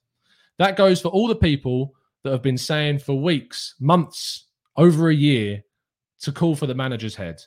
That 0.57 0.77
goes 0.77 1.01
for 1.01 1.09
all 1.09 1.27
the 1.27 1.35
people 1.35 1.93
that 2.23 2.31
have 2.31 2.41
been 2.41 2.57
saying 2.57 2.99
for 2.99 3.19
weeks, 3.19 3.75
months, 3.79 4.45
over 4.77 5.09
a 5.09 5.15
year 5.15 5.63
to 6.21 6.31
call 6.31 6.55
for 6.55 6.67
the 6.67 6.75
manager's 6.75 7.15
head 7.15 7.41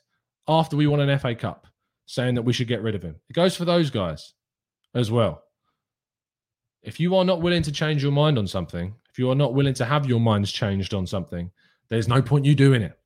after 0.46 0.76
we 0.76 0.86
won 0.86 1.00
an 1.00 1.18
FA 1.18 1.34
Cup 1.34 1.66
saying 2.06 2.34
that 2.34 2.42
we 2.42 2.52
should 2.52 2.68
get 2.68 2.82
rid 2.82 2.94
of 2.94 3.02
him. 3.02 3.16
It 3.28 3.32
goes 3.34 3.56
for 3.56 3.64
those 3.64 3.90
guys 3.90 4.34
as 4.94 5.10
well. 5.10 5.42
If 6.82 7.00
you 7.00 7.16
are 7.16 7.24
not 7.24 7.40
willing 7.40 7.62
to 7.62 7.72
change 7.72 8.02
your 8.02 8.12
mind 8.12 8.38
on 8.38 8.46
something, 8.46 8.94
if 9.10 9.18
you 9.18 9.30
are 9.30 9.34
not 9.34 9.54
willing 9.54 9.74
to 9.74 9.84
have 9.84 10.06
your 10.06 10.20
minds 10.20 10.52
changed 10.52 10.92
on 10.92 11.06
something, 11.06 11.50
there's 11.88 12.08
no 12.08 12.20
point 12.20 12.44
you 12.44 12.54
doing 12.54 12.82
it. 12.82 12.98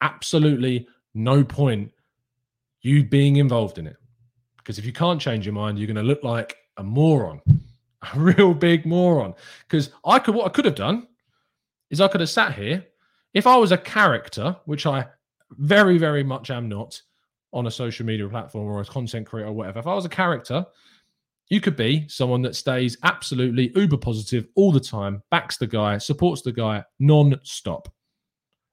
absolutely 0.00 0.86
no 1.14 1.42
point 1.42 1.90
you 2.82 3.02
being 3.04 3.36
involved 3.36 3.78
in 3.78 3.86
it. 3.86 3.96
Because 4.56 4.78
if 4.78 4.84
you 4.84 4.92
can't 4.92 5.20
change 5.20 5.46
your 5.46 5.54
mind, 5.54 5.78
you're 5.78 5.86
going 5.86 5.96
to 5.96 6.02
look 6.02 6.22
like 6.22 6.56
a 6.76 6.82
moron, 6.82 7.40
a 8.14 8.18
real 8.18 8.54
big 8.54 8.86
moron. 8.86 9.34
Because 9.66 9.90
I 10.04 10.18
could, 10.18 10.34
what 10.34 10.46
I 10.46 10.50
could 10.50 10.64
have 10.64 10.74
done 10.74 11.08
is 11.90 12.00
I 12.00 12.08
could 12.08 12.20
have 12.20 12.30
sat 12.30 12.54
here. 12.54 12.86
If 13.34 13.46
I 13.46 13.56
was 13.56 13.72
a 13.72 13.78
character, 13.78 14.56
which 14.64 14.86
I 14.86 15.06
very, 15.50 15.98
very 15.98 16.24
much 16.24 16.50
am 16.50 16.68
not 16.68 17.00
on 17.52 17.66
a 17.66 17.70
social 17.70 18.04
media 18.04 18.28
platform 18.28 18.66
or 18.66 18.80
a 18.80 18.84
content 18.84 19.26
creator 19.26 19.48
or 19.48 19.52
whatever, 19.52 19.78
if 19.78 19.86
I 19.86 19.94
was 19.94 20.04
a 20.04 20.10
character, 20.10 20.64
you 21.48 21.60
could 21.60 21.76
be 21.76 22.06
someone 22.08 22.42
that 22.42 22.56
stays 22.56 22.96
absolutely 23.04 23.72
uber 23.74 23.96
positive 23.96 24.46
all 24.54 24.70
the 24.70 24.80
time, 24.80 25.22
backs 25.30 25.56
the 25.56 25.66
guy, 25.66 25.98
supports 25.98 26.42
the 26.42 26.52
guy 26.52 26.84
non 26.98 27.38
stop. 27.42 27.88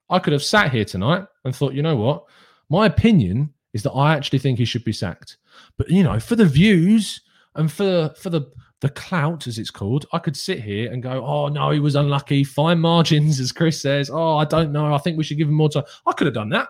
I 0.09 0.19
could 0.19 0.33
have 0.33 0.43
sat 0.43 0.71
here 0.71 0.85
tonight 0.85 1.25
and 1.45 1.55
thought, 1.55 1.73
you 1.73 1.81
know 1.81 1.95
what? 1.95 2.25
My 2.69 2.85
opinion 2.85 3.53
is 3.73 3.83
that 3.83 3.91
I 3.91 4.15
actually 4.15 4.39
think 4.39 4.57
he 4.57 4.65
should 4.65 4.83
be 4.83 4.93
sacked. 4.93 5.38
But 5.77 5.89
you 5.89 6.03
know, 6.03 6.19
for 6.19 6.35
the 6.35 6.45
views 6.45 7.21
and 7.55 7.71
for 7.71 8.13
for 8.17 8.29
the 8.29 8.51
the 8.81 8.89
clout, 8.89 9.47
as 9.47 9.57
it's 9.57 9.71
called, 9.71 10.05
I 10.11 10.19
could 10.19 10.35
sit 10.35 10.61
here 10.61 10.91
and 10.91 11.01
go, 11.01 11.25
"Oh 11.25 11.47
no, 11.47 11.71
he 11.71 11.79
was 11.79 11.95
unlucky. 11.95 12.43
Fine 12.43 12.79
margins, 12.79 13.39
as 13.39 13.51
Chris 13.51 13.81
says. 13.81 14.09
Oh, 14.09 14.38
I 14.38 14.45
don't 14.45 14.71
know. 14.71 14.93
I 14.93 14.97
think 14.97 15.17
we 15.17 15.23
should 15.23 15.38
give 15.38 15.47
him 15.47 15.53
more 15.55 15.69
time." 15.69 15.85
I 16.05 16.11
could 16.11 16.27
have 16.27 16.33
done 16.33 16.49
that. 16.49 16.69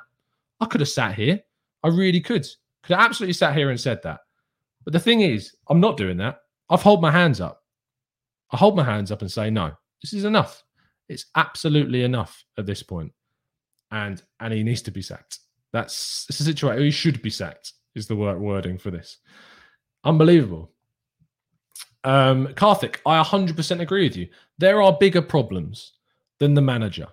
I 0.59 0.65
could 0.65 0.81
have 0.81 0.89
sat 0.89 1.15
here. 1.15 1.41
I 1.85 1.89
really 1.89 2.19
could. 2.19 2.47
Could 2.83 2.95
have 2.95 3.05
absolutely 3.05 3.33
sat 3.33 3.55
here 3.55 3.69
and 3.69 3.79
said 3.79 4.01
that. 4.03 4.21
But 4.83 4.93
the 4.93 4.99
thing 4.99 5.21
is, 5.21 5.55
I'm 5.69 5.79
not 5.79 5.97
doing 5.97 6.17
that. 6.17 6.39
I've 6.67 6.81
hold 6.81 6.99
my 6.99 7.11
hands 7.11 7.39
up. 7.39 7.61
I 8.51 8.57
hold 8.57 8.75
my 8.75 8.83
hands 8.83 9.11
up 9.11 9.21
and 9.21 9.31
say, 9.31 9.51
"No, 9.51 9.71
this 10.01 10.13
is 10.13 10.25
enough. 10.25 10.63
It's 11.09 11.27
absolutely 11.35 12.03
enough 12.03 12.43
at 12.57 12.65
this 12.65 12.81
point." 12.81 13.13
And 13.91 14.21
and 14.39 14.51
he 14.51 14.63
needs 14.63 14.81
to 14.83 14.91
be 14.91 15.03
sacked. 15.03 15.39
That's 15.73 16.25
it's 16.27 16.39
situation. 16.39 16.83
He 16.83 16.89
should 16.89 17.21
be 17.21 17.29
sacked. 17.29 17.73
Is 17.93 18.07
the 18.07 18.15
word 18.15 18.39
wording 18.39 18.79
for 18.79 18.89
this? 18.89 19.19
Unbelievable. 20.03 20.71
Um, 22.03 22.47
Karthik, 22.49 22.97
I 23.05 23.21
100% 23.23 23.79
agree 23.79 24.07
with 24.07 24.15
you. 24.15 24.27
There 24.59 24.81
are 24.81 24.93
bigger 24.93 25.21
problems 25.21 25.93
than 26.39 26.53
the 26.53 26.61
manager, 26.61 27.07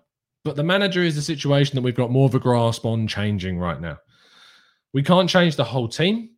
but 0.44 0.56
the 0.56 0.62
manager 0.62 1.02
is 1.02 1.14
the 1.14 1.22
situation 1.22 1.76
that 1.76 1.82
we've 1.82 1.94
got 1.94 2.10
more 2.10 2.26
of 2.26 2.34
a 2.34 2.38
grasp 2.38 2.84
on 2.84 3.06
changing 3.06 3.58
right 3.58 3.80
now. 3.80 3.98
We 4.92 5.02
can't 5.02 5.28
change 5.28 5.56
the 5.56 5.64
whole 5.64 5.88
team. 5.88 6.30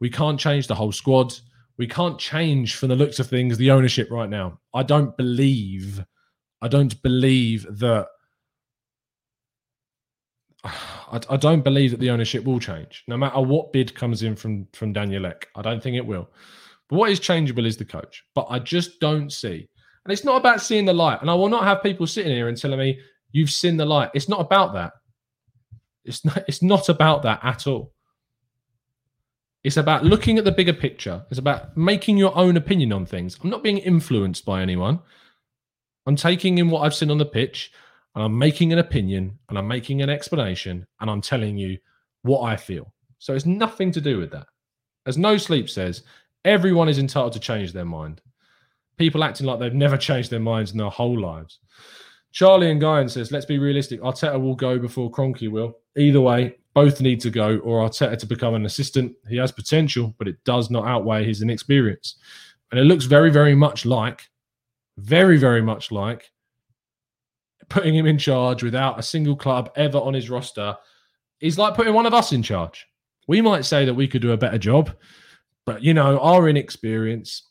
We 0.00 0.10
can't 0.10 0.38
change 0.38 0.66
the 0.66 0.74
whole 0.74 0.92
squad. 0.92 1.34
We 1.76 1.86
can't 1.86 2.18
change, 2.18 2.76
from 2.76 2.88
the 2.88 2.96
looks 2.96 3.18
of 3.20 3.28
things, 3.28 3.56
the 3.56 3.70
ownership 3.70 4.10
right 4.10 4.28
now. 4.28 4.58
I 4.74 4.82
don't 4.82 5.16
believe, 5.16 6.04
I 6.60 6.68
don't 6.68 7.00
believe 7.02 7.66
that. 7.78 8.08
I, 10.64 11.20
I 11.30 11.36
don't 11.36 11.62
believe 11.62 11.92
that 11.92 12.00
the 12.00 12.10
ownership 12.10 12.44
will 12.44 12.60
change, 12.60 13.04
no 13.08 13.16
matter 13.16 13.40
what 13.40 13.72
bid 13.72 13.94
comes 13.94 14.22
in 14.22 14.36
from 14.36 14.66
from 14.74 14.92
Daniel 14.92 15.24
Ek. 15.24 15.48
I 15.54 15.62
don't 15.62 15.82
think 15.82 15.96
it 15.96 16.04
will. 16.04 16.28
But 16.88 16.96
what 16.96 17.10
is 17.10 17.20
changeable 17.20 17.66
is 17.66 17.76
the 17.76 17.84
coach. 17.84 18.24
But 18.34 18.46
I 18.50 18.58
just 18.58 19.00
don't 19.00 19.32
see. 19.32 19.68
And 20.04 20.12
it's 20.12 20.24
not 20.24 20.36
about 20.38 20.62
seeing 20.62 20.84
the 20.84 20.92
light. 20.92 21.20
And 21.20 21.30
I 21.30 21.34
will 21.34 21.48
not 21.48 21.64
have 21.64 21.82
people 21.82 22.06
sitting 22.06 22.32
here 22.32 22.48
and 22.48 22.56
telling 22.56 22.78
me 22.78 22.98
you've 23.32 23.50
seen 23.50 23.76
the 23.76 23.84
light. 23.84 24.10
It's 24.14 24.28
not 24.28 24.40
about 24.40 24.72
that. 24.74 24.92
It's 26.04 26.24
not, 26.24 26.44
it's 26.48 26.62
not 26.62 26.88
about 26.88 27.22
that 27.22 27.40
at 27.42 27.66
all. 27.66 27.92
It's 29.68 29.76
about 29.76 30.02
looking 30.02 30.38
at 30.38 30.46
the 30.46 30.50
bigger 30.50 30.72
picture. 30.72 31.26
It's 31.28 31.38
about 31.38 31.76
making 31.76 32.16
your 32.16 32.34
own 32.34 32.56
opinion 32.56 32.90
on 32.90 33.04
things. 33.04 33.36
I'm 33.44 33.50
not 33.50 33.62
being 33.62 33.76
influenced 33.76 34.46
by 34.46 34.62
anyone. 34.62 34.98
I'm 36.06 36.16
taking 36.16 36.56
in 36.56 36.70
what 36.70 36.80
I've 36.80 36.94
seen 36.94 37.10
on 37.10 37.18
the 37.18 37.26
pitch 37.26 37.70
and 38.14 38.24
I'm 38.24 38.38
making 38.38 38.72
an 38.72 38.78
opinion 38.78 39.38
and 39.50 39.58
I'm 39.58 39.68
making 39.68 40.00
an 40.00 40.08
explanation 40.08 40.86
and 41.02 41.10
I'm 41.10 41.20
telling 41.20 41.58
you 41.58 41.76
what 42.22 42.44
I 42.44 42.56
feel. 42.56 42.94
So 43.18 43.34
it's 43.34 43.44
nothing 43.44 43.92
to 43.92 44.00
do 44.00 44.16
with 44.16 44.30
that. 44.30 44.46
As 45.04 45.18
No 45.18 45.36
Sleep 45.36 45.68
says, 45.68 46.02
Everyone 46.46 46.88
is 46.88 46.98
entitled 46.98 47.34
to 47.34 47.38
change 47.38 47.74
their 47.74 47.84
mind. 47.84 48.22
People 48.96 49.22
acting 49.22 49.46
like 49.46 49.58
they've 49.58 49.74
never 49.74 49.98
changed 49.98 50.30
their 50.30 50.40
minds 50.40 50.72
in 50.72 50.78
their 50.78 50.88
whole 50.88 51.20
lives. 51.20 51.58
Charlie 52.32 52.70
and 52.70 52.80
Guyan 52.80 53.10
says, 53.10 53.30
let's 53.30 53.44
be 53.44 53.58
realistic. 53.58 54.00
Arteta 54.00 54.40
will 54.40 54.54
go 54.54 54.78
before 54.78 55.10
Kroenke 55.10 55.50
will. 55.50 55.76
Either 55.98 56.22
way, 56.22 56.56
both 56.78 57.00
need 57.00 57.20
to 57.20 57.30
go, 57.30 57.58
or 57.58 57.84
Arteta 57.84 58.16
to 58.16 58.26
become 58.26 58.54
an 58.54 58.64
assistant. 58.64 59.12
He 59.28 59.36
has 59.38 59.50
potential, 59.50 60.14
but 60.16 60.28
it 60.28 60.36
does 60.44 60.70
not 60.70 60.86
outweigh 60.86 61.24
his 61.24 61.42
inexperience. 61.42 62.18
And 62.70 62.78
it 62.78 62.84
looks 62.84 63.04
very, 63.06 63.30
very 63.30 63.56
much 63.56 63.84
like, 63.84 64.22
very, 64.96 65.38
very 65.38 65.60
much 65.60 65.90
like 65.90 66.30
putting 67.68 67.96
him 67.96 68.06
in 68.06 68.16
charge 68.16 68.62
without 68.62 68.96
a 68.96 69.02
single 69.02 69.34
club 69.34 69.72
ever 69.74 69.98
on 69.98 70.14
his 70.14 70.30
roster 70.30 70.76
is 71.40 71.58
like 71.58 71.74
putting 71.74 71.94
one 71.94 72.06
of 72.06 72.14
us 72.14 72.30
in 72.32 72.44
charge. 72.44 72.86
We 73.26 73.40
might 73.40 73.64
say 73.64 73.84
that 73.84 73.94
we 73.94 74.06
could 74.06 74.22
do 74.22 74.30
a 74.30 74.36
better 74.44 74.58
job, 74.58 74.94
but 75.66 75.82
you 75.82 75.94
know, 75.94 76.20
our 76.20 76.48
inexperience, 76.48 77.42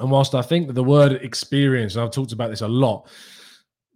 and 0.00 0.10
whilst 0.10 0.34
I 0.34 0.42
think 0.42 0.66
that 0.66 0.72
the 0.72 0.82
word 0.82 1.12
experience, 1.12 1.94
and 1.94 2.02
I've 2.02 2.10
talked 2.10 2.32
about 2.32 2.50
this 2.50 2.62
a 2.62 2.68
lot, 2.68 3.08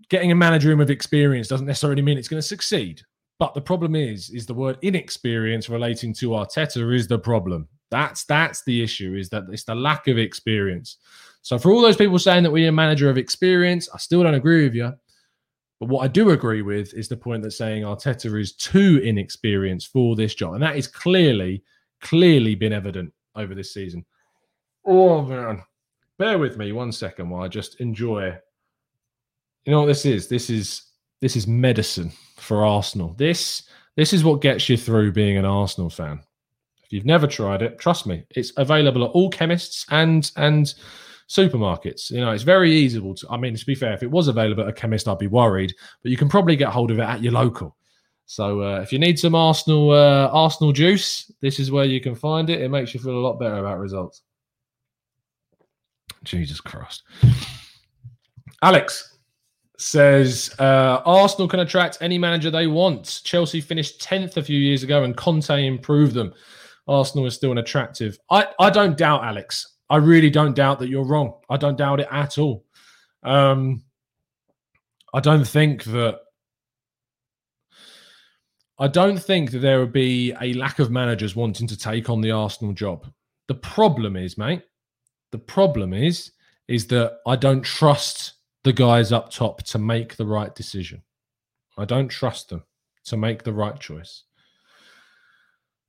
getting 0.08 0.30
a 0.30 0.36
manager 0.36 0.70
in 0.70 0.78
with 0.78 0.90
experience 0.90 1.48
doesn't 1.48 1.66
necessarily 1.66 2.02
mean 2.02 2.16
it's 2.16 2.28
going 2.28 2.40
to 2.40 2.46
succeed. 2.46 3.02
But 3.38 3.54
the 3.54 3.60
problem 3.60 3.94
is, 3.94 4.30
is 4.30 4.46
the 4.46 4.54
word 4.54 4.78
inexperience 4.82 5.68
relating 5.68 6.14
to 6.14 6.30
Arteta 6.30 6.94
is 6.94 7.06
the 7.06 7.18
problem. 7.18 7.68
That's 7.90 8.24
that's 8.24 8.64
the 8.64 8.82
issue. 8.82 9.14
Is 9.14 9.28
that 9.30 9.44
it's 9.50 9.64
the 9.64 9.74
lack 9.74 10.08
of 10.08 10.18
experience. 10.18 10.96
So 11.42 11.58
for 11.58 11.70
all 11.70 11.82
those 11.82 11.96
people 11.96 12.18
saying 12.18 12.42
that 12.42 12.50
we're 12.50 12.70
a 12.70 12.72
manager 12.72 13.08
of 13.08 13.18
experience, 13.18 13.88
I 13.94 13.98
still 13.98 14.22
don't 14.22 14.34
agree 14.34 14.64
with 14.64 14.74
you. 14.74 14.92
But 15.78 15.90
what 15.90 16.02
I 16.02 16.08
do 16.08 16.30
agree 16.30 16.62
with 16.62 16.94
is 16.94 17.08
the 17.08 17.16
point 17.16 17.42
that 17.42 17.50
saying 17.50 17.82
Arteta 17.82 18.40
is 18.40 18.52
too 18.54 19.00
inexperienced 19.04 19.88
for 19.88 20.16
this 20.16 20.34
job, 20.34 20.54
and 20.54 20.62
that 20.62 20.76
is 20.76 20.86
clearly, 20.86 21.62
clearly 22.00 22.54
been 22.54 22.72
evident 22.72 23.12
over 23.34 23.54
this 23.54 23.74
season. 23.74 24.04
Oh 24.86 25.22
man, 25.22 25.62
bear 26.18 26.38
with 26.38 26.56
me 26.56 26.72
one 26.72 26.92
second 26.92 27.28
while 27.28 27.44
I 27.44 27.48
just 27.48 27.80
enjoy. 27.80 28.36
You 29.64 29.72
know 29.72 29.80
what 29.80 29.86
this 29.86 30.06
is? 30.06 30.28
This 30.28 30.48
is 30.48 30.85
this 31.20 31.36
is 31.36 31.46
medicine 31.46 32.12
for 32.36 32.64
Arsenal. 32.64 33.14
This 33.16 33.62
this 33.96 34.12
is 34.12 34.24
what 34.24 34.42
gets 34.42 34.68
you 34.68 34.76
through 34.76 35.12
being 35.12 35.36
an 35.36 35.44
Arsenal 35.44 35.90
fan. 35.90 36.20
If 36.84 36.92
you've 36.92 37.06
never 37.06 37.26
tried 37.26 37.62
it, 37.62 37.78
trust 37.78 38.06
me, 38.06 38.24
it's 38.30 38.52
available 38.56 39.04
at 39.04 39.10
all 39.10 39.30
chemists 39.30 39.86
and 39.90 40.30
and 40.36 40.72
supermarkets. 41.28 42.10
You 42.10 42.20
know, 42.20 42.30
it's 42.30 42.42
very 42.42 42.72
easy 42.72 43.00
to. 43.00 43.16
I 43.30 43.36
mean, 43.36 43.56
to 43.56 43.66
be 43.66 43.74
fair, 43.74 43.92
if 43.92 44.02
it 44.02 44.10
was 44.10 44.28
available 44.28 44.62
at 44.64 44.68
a 44.68 44.72
chemist, 44.72 45.08
I'd 45.08 45.18
be 45.18 45.26
worried. 45.26 45.74
But 46.02 46.10
you 46.10 46.16
can 46.16 46.28
probably 46.28 46.56
get 46.56 46.68
hold 46.68 46.90
of 46.90 46.98
it 46.98 47.02
at 47.02 47.22
your 47.22 47.32
local. 47.32 47.76
So 48.26 48.62
uh, 48.62 48.80
if 48.80 48.92
you 48.92 48.98
need 48.98 49.18
some 49.18 49.34
Arsenal 49.34 49.90
uh, 49.92 50.28
Arsenal 50.32 50.72
juice, 50.72 51.30
this 51.40 51.58
is 51.58 51.70
where 51.70 51.84
you 51.84 52.00
can 52.00 52.14
find 52.14 52.50
it. 52.50 52.60
It 52.60 52.70
makes 52.70 52.92
you 52.92 53.00
feel 53.00 53.16
a 53.16 53.26
lot 53.26 53.38
better 53.38 53.58
about 53.58 53.78
results. 53.78 54.22
Jesus 56.24 56.60
Christ. 56.60 57.04
Alex 58.62 59.15
says 59.78 60.54
uh, 60.58 61.02
Arsenal 61.04 61.48
can 61.48 61.60
attract 61.60 61.98
any 62.00 62.18
manager 62.18 62.50
they 62.50 62.66
want. 62.66 63.20
Chelsea 63.24 63.60
finished 63.60 64.00
10th 64.00 64.36
a 64.36 64.42
few 64.42 64.58
years 64.58 64.82
ago 64.82 65.04
and 65.04 65.16
Conte 65.16 65.66
improved 65.66 66.14
them. 66.14 66.32
Arsenal 66.88 67.26
is 67.26 67.34
still 67.34 67.52
an 67.52 67.58
attractive. 67.58 68.18
I, 68.30 68.46
I 68.58 68.70
don't 68.70 68.96
doubt, 68.96 69.24
Alex. 69.24 69.76
I 69.90 69.96
really 69.96 70.30
don't 70.30 70.54
doubt 70.54 70.78
that 70.80 70.88
you're 70.88 71.04
wrong. 71.04 71.34
I 71.48 71.56
don't 71.56 71.76
doubt 71.76 72.00
it 72.00 72.08
at 72.10 72.38
all. 72.38 72.64
Um, 73.22 73.84
I 75.12 75.20
don't 75.20 75.46
think 75.46 75.84
that 75.84 76.20
I 78.78 78.88
don't 78.88 79.18
think 79.18 79.52
that 79.52 79.60
there 79.60 79.80
would 79.80 79.92
be 79.92 80.34
a 80.40 80.52
lack 80.52 80.78
of 80.80 80.90
managers 80.90 81.34
wanting 81.34 81.66
to 81.68 81.78
take 81.78 82.10
on 82.10 82.20
the 82.20 82.32
Arsenal 82.32 82.74
job. 82.74 83.10
The 83.48 83.54
problem 83.54 84.16
is, 84.16 84.36
mate, 84.36 84.62
the 85.32 85.38
problem 85.38 85.94
is, 85.94 86.32
is 86.68 86.86
that 86.88 87.18
I 87.26 87.36
don't 87.36 87.62
trust 87.62 88.34
the 88.66 88.72
guys 88.72 89.12
up 89.12 89.30
top 89.30 89.62
to 89.62 89.78
make 89.78 90.16
the 90.16 90.26
right 90.26 90.52
decision. 90.52 91.00
I 91.78 91.84
don't 91.84 92.08
trust 92.08 92.48
them 92.48 92.64
to 93.04 93.16
make 93.16 93.44
the 93.44 93.52
right 93.52 93.78
choice. 93.78 94.24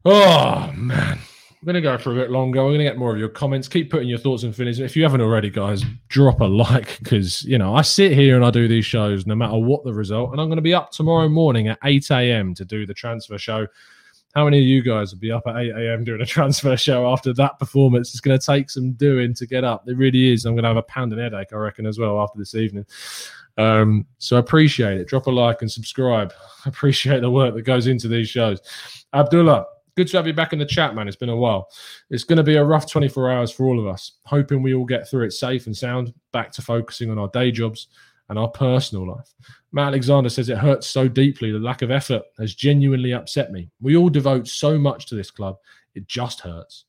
Oh 0.05 0.71
man. 0.75 1.17
I'm 1.17 1.65
going 1.65 1.73
to 1.73 1.81
go 1.81 1.97
for 1.97 2.11
a 2.11 2.15
bit 2.15 2.29
longer. 2.29 2.63
We're 2.63 2.69
going 2.69 2.77
to 2.77 2.85
get 2.85 2.99
more 2.99 3.11
of 3.11 3.17
your 3.17 3.29
comments. 3.29 3.67
Keep 3.67 3.89
putting 3.89 4.07
your 4.07 4.19
thoughts 4.19 4.43
and 4.43 4.55
feelings. 4.55 4.79
If 4.79 4.95
you 4.95 5.01
haven't 5.01 5.21
already, 5.21 5.49
guys, 5.49 5.83
drop 6.07 6.39
a 6.39 6.45
like 6.45 6.99
because, 6.99 7.43
you 7.45 7.57
know, 7.57 7.73
I 7.75 7.81
sit 7.81 8.11
here 8.11 8.35
and 8.35 8.45
I 8.45 8.51
do 8.51 8.67
these 8.67 8.85
shows 8.85 9.25
no 9.25 9.33
matter 9.33 9.57
what 9.57 9.83
the 9.83 9.91
result. 9.91 10.33
And 10.33 10.39
I'm 10.39 10.49
going 10.49 10.57
to 10.57 10.61
be 10.61 10.75
up 10.75 10.91
tomorrow 10.91 11.27
morning 11.27 11.67
at 11.67 11.79
8 11.83 12.11
a.m. 12.11 12.53
to 12.53 12.63
do 12.63 12.85
the 12.85 12.93
transfer 12.93 13.39
show. 13.39 13.65
How 14.37 14.45
many 14.45 14.59
of 14.59 14.65
you 14.65 14.83
guys 14.83 15.11
will 15.11 15.19
be 15.19 15.31
up 15.31 15.47
at 15.47 15.57
8 15.57 15.71
a.m. 15.71 16.03
doing 16.03 16.21
a 16.21 16.25
transfer 16.27 16.77
show 16.77 17.11
after 17.11 17.33
that 17.33 17.57
performance? 17.57 18.11
It's 18.11 18.19
going 18.19 18.37
to 18.37 18.45
take 18.45 18.69
some 18.69 18.91
doing 18.91 19.33
to 19.33 19.47
get 19.47 19.63
up. 19.63 19.89
It 19.89 19.97
really 19.97 20.31
is. 20.31 20.45
I'm 20.45 20.53
going 20.53 20.61
to 20.61 20.67
have 20.67 20.77
a 20.77 20.83
pounding 20.83 21.17
headache, 21.17 21.47
I 21.51 21.55
reckon, 21.55 21.87
as 21.87 21.97
well 21.97 22.21
after 22.21 22.37
this 22.37 22.53
evening. 22.53 22.85
Um, 23.57 24.05
so 24.19 24.35
I 24.35 24.39
appreciate 24.39 24.99
it. 24.99 25.07
Drop 25.07 25.25
a 25.25 25.31
like 25.31 25.63
and 25.63 25.71
subscribe. 25.71 26.33
I 26.67 26.69
appreciate 26.69 27.21
the 27.21 27.31
work 27.31 27.55
that 27.55 27.63
goes 27.63 27.87
into 27.87 28.07
these 28.07 28.29
shows. 28.29 28.61
Abdullah, 29.11 29.65
good 29.95 30.07
to 30.09 30.17
have 30.17 30.27
you 30.27 30.33
back 30.33 30.53
in 30.53 30.59
the 30.59 30.67
chat, 30.67 30.93
man. 30.93 31.07
It's 31.07 31.17
been 31.17 31.29
a 31.29 31.35
while. 31.35 31.69
It's 32.11 32.23
going 32.23 32.37
to 32.37 32.43
be 32.43 32.57
a 32.57 32.63
rough 32.63 32.87
24 32.87 33.31
hours 33.31 33.49
for 33.49 33.65
all 33.65 33.79
of 33.79 33.87
us. 33.87 34.19
Hoping 34.25 34.61
we 34.61 34.75
all 34.75 34.85
get 34.85 35.09
through 35.09 35.25
it 35.25 35.33
safe 35.33 35.65
and 35.65 35.75
sound, 35.75 36.13
back 36.31 36.51
to 36.51 36.61
focusing 36.61 37.09
on 37.09 37.17
our 37.17 37.29
day 37.29 37.49
jobs 37.49 37.87
and 38.29 38.37
our 38.37 38.49
personal 38.49 39.07
life. 39.07 39.33
Matt 39.71 39.87
Alexander 39.87 40.29
says 40.29 40.49
it 40.49 40.57
hurts 40.57 40.87
so 40.87 41.07
deeply. 41.07 41.51
The 41.51 41.59
lack 41.59 41.81
of 41.81 41.91
effort 41.91 42.23
has 42.39 42.55
genuinely 42.55 43.13
upset 43.13 43.51
me. 43.51 43.69
We 43.81 43.95
all 43.95 44.09
devote 44.09 44.47
so 44.47 44.77
much 44.77 45.05
to 45.07 45.15
this 45.15 45.31
club. 45.31 45.57
It 45.95 46.07
just 46.07 46.41
hurts. 46.41 46.85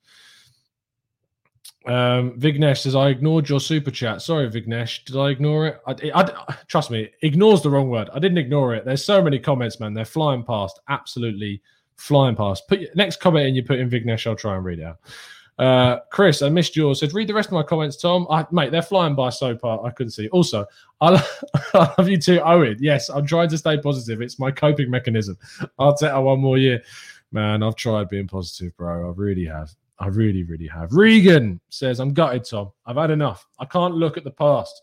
Um, 1.86 2.38
Vignesh 2.38 2.78
says, 2.78 2.94
I 2.94 3.08
ignored 3.08 3.48
your 3.48 3.60
super 3.60 3.90
chat. 3.90 4.20
Sorry, 4.20 4.48
Vignesh. 4.50 5.04
Did 5.04 5.16
I 5.16 5.30
ignore 5.30 5.66
it? 5.68 5.80
I, 5.86 5.94
I, 6.14 6.54
trust 6.66 6.90
me, 6.90 7.08
ignores 7.22 7.62
the 7.62 7.70
wrong 7.70 7.88
word. 7.88 8.10
I 8.12 8.18
didn't 8.18 8.38
ignore 8.38 8.74
it. 8.74 8.84
There's 8.84 9.04
so 9.04 9.22
many 9.22 9.38
comments, 9.38 9.80
man. 9.80 9.94
They're 9.94 10.04
flying 10.04 10.44
past. 10.44 10.80
Absolutely 10.88 11.62
flying 11.96 12.36
past. 12.36 12.68
Put 12.68 12.80
your 12.80 12.90
next 12.94 13.20
comment 13.20 13.46
in, 13.46 13.54
you 13.54 13.62
put 13.62 13.78
in 13.78 13.88
Vignesh. 13.88 14.26
I'll 14.26 14.36
try 14.36 14.56
and 14.56 14.64
read 14.64 14.80
it 14.80 14.84
out. 14.84 14.98
Uh, 15.58 15.98
Chris, 16.10 16.40
I 16.42 16.48
missed 16.48 16.76
yours. 16.76 17.00
Said, 17.00 17.12
read 17.12 17.28
the 17.28 17.34
rest 17.34 17.48
of 17.48 17.54
my 17.54 17.62
comments, 17.62 17.96
Tom. 17.96 18.26
I, 18.30 18.46
mate, 18.52 18.70
they're 18.70 18.82
flying 18.82 19.14
by 19.14 19.30
so 19.30 19.56
far. 19.56 19.84
I 19.84 19.90
couldn't 19.90 20.12
see. 20.12 20.28
Also, 20.28 20.64
I 21.00 21.10
love 21.74 22.08
you 22.08 22.16
too, 22.16 22.40
Owen. 22.40 22.76
Yes, 22.80 23.08
I'm 23.08 23.26
trying 23.26 23.48
to 23.48 23.58
stay 23.58 23.76
positive. 23.78 24.22
It's 24.22 24.38
my 24.38 24.50
coping 24.50 24.90
mechanism. 24.90 25.36
I'll 25.78 25.96
take 25.96 26.10
her 26.10 26.20
one 26.20 26.40
more 26.40 26.58
year. 26.58 26.82
Man, 27.32 27.62
I've 27.62 27.76
tried 27.76 28.08
being 28.08 28.28
positive, 28.28 28.76
bro. 28.76 29.08
I 29.08 29.12
really 29.14 29.46
have. 29.46 29.70
I 29.98 30.06
really, 30.06 30.44
really 30.44 30.68
have. 30.68 30.92
Regan 30.92 31.60
says, 31.70 31.98
I'm 31.98 32.14
gutted, 32.14 32.44
Tom. 32.44 32.70
I've 32.86 32.96
had 32.96 33.10
enough. 33.10 33.46
I 33.58 33.64
can't 33.64 33.94
look 33.94 34.16
at 34.16 34.24
the 34.24 34.30
past 34.30 34.82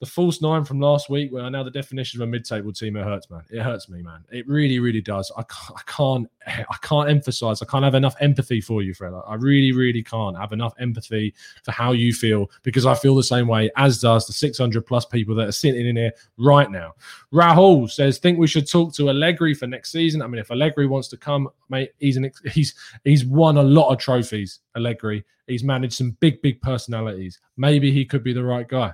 the 0.00 0.06
false 0.06 0.42
nine 0.42 0.64
from 0.64 0.80
last 0.80 1.08
week, 1.08 1.32
where 1.32 1.44
I 1.44 1.48
know 1.48 1.64
the 1.64 1.70
definition 1.70 2.20
of 2.20 2.28
a 2.28 2.30
mid-table 2.30 2.72
team, 2.72 2.96
it 2.96 3.04
hurts, 3.04 3.30
man. 3.30 3.42
It 3.50 3.60
hurts 3.60 3.88
me, 3.88 4.02
man. 4.02 4.24
It 4.32 4.46
really, 4.48 4.78
really 4.78 5.00
does. 5.00 5.30
I 5.36 5.44
can't, 5.44 5.78
I 5.78 5.82
can't, 5.86 6.30
I 6.46 6.76
can't 6.82 7.08
emphasize. 7.08 7.62
I 7.62 7.66
can't 7.66 7.84
have 7.84 7.94
enough 7.94 8.14
empathy 8.20 8.60
for 8.60 8.82
you, 8.82 8.92
Fred. 8.92 9.12
I 9.26 9.34
really, 9.34 9.72
really 9.72 10.02
can't 10.02 10.36
have 10.36 10.52
enough 10.52 10.74
empathy 10.78 11.34
for 11.62 11.70
how 11.70 11.92
you 11.92 12.12
feel 12.12 12.50
because 12.62 12.86
I 12.86 12.94
feel 12.94 13.14
the 13.14 13.22
same 13.22 13.46
way 13.46 13.70
as 13.76 14.00
does 14.00 14.26
the 14.26 14.32
600 14.32 14.84
plus 14.84 15.04
people 15.04 15.34
that 15.36 15.48
are 15.48 15.52
sitting 15.52 15.86
in 15.86 15.96
here 15.96 16.12
right 16.38 16.70
now. 16.70 16.94
Rahul 17.32 17.90
says, 17.90 18.18
think 18.18 18.38
we 18.38 18.46
should 18.46 18.68
talk 18.68 18.94
to 18.94 19.10
Allegri 19.10 19.54
for 19.54 19.66
next 19.66 19.92
season. 19.92 20.22
I 20.22 20.26
mean, 20.26 20.40
if 20.40 20.50
Allegri 20.50 20.86
wants 20.86 21.08
to 21.08 21.16
come, 21.16 21.48
mate, 21.68 21.92
he's 21.98 22.16
an 22.16 22.30
he's 22.50 22.74
he's 23.04 23.24
won 23.24 23.56
a 23.56 23.62
lot 23.62 23.90
of 23.90 23.98
trophies. 23.98 24.60
Allegri, 24.76 25.24
he's 25.46 25.64
managed 25.64 25.94
some 25.94 26.12
big, 26.20 26.42
big 26.42 26.60
personalities. 26.60 27.40
Maybe 27.56 27.92
he 27.92 28.04
could 28.04 28.24
be 28.24 28.32
the 28.32 28.44
right 28.44 28.66
guy. 28.68 28.92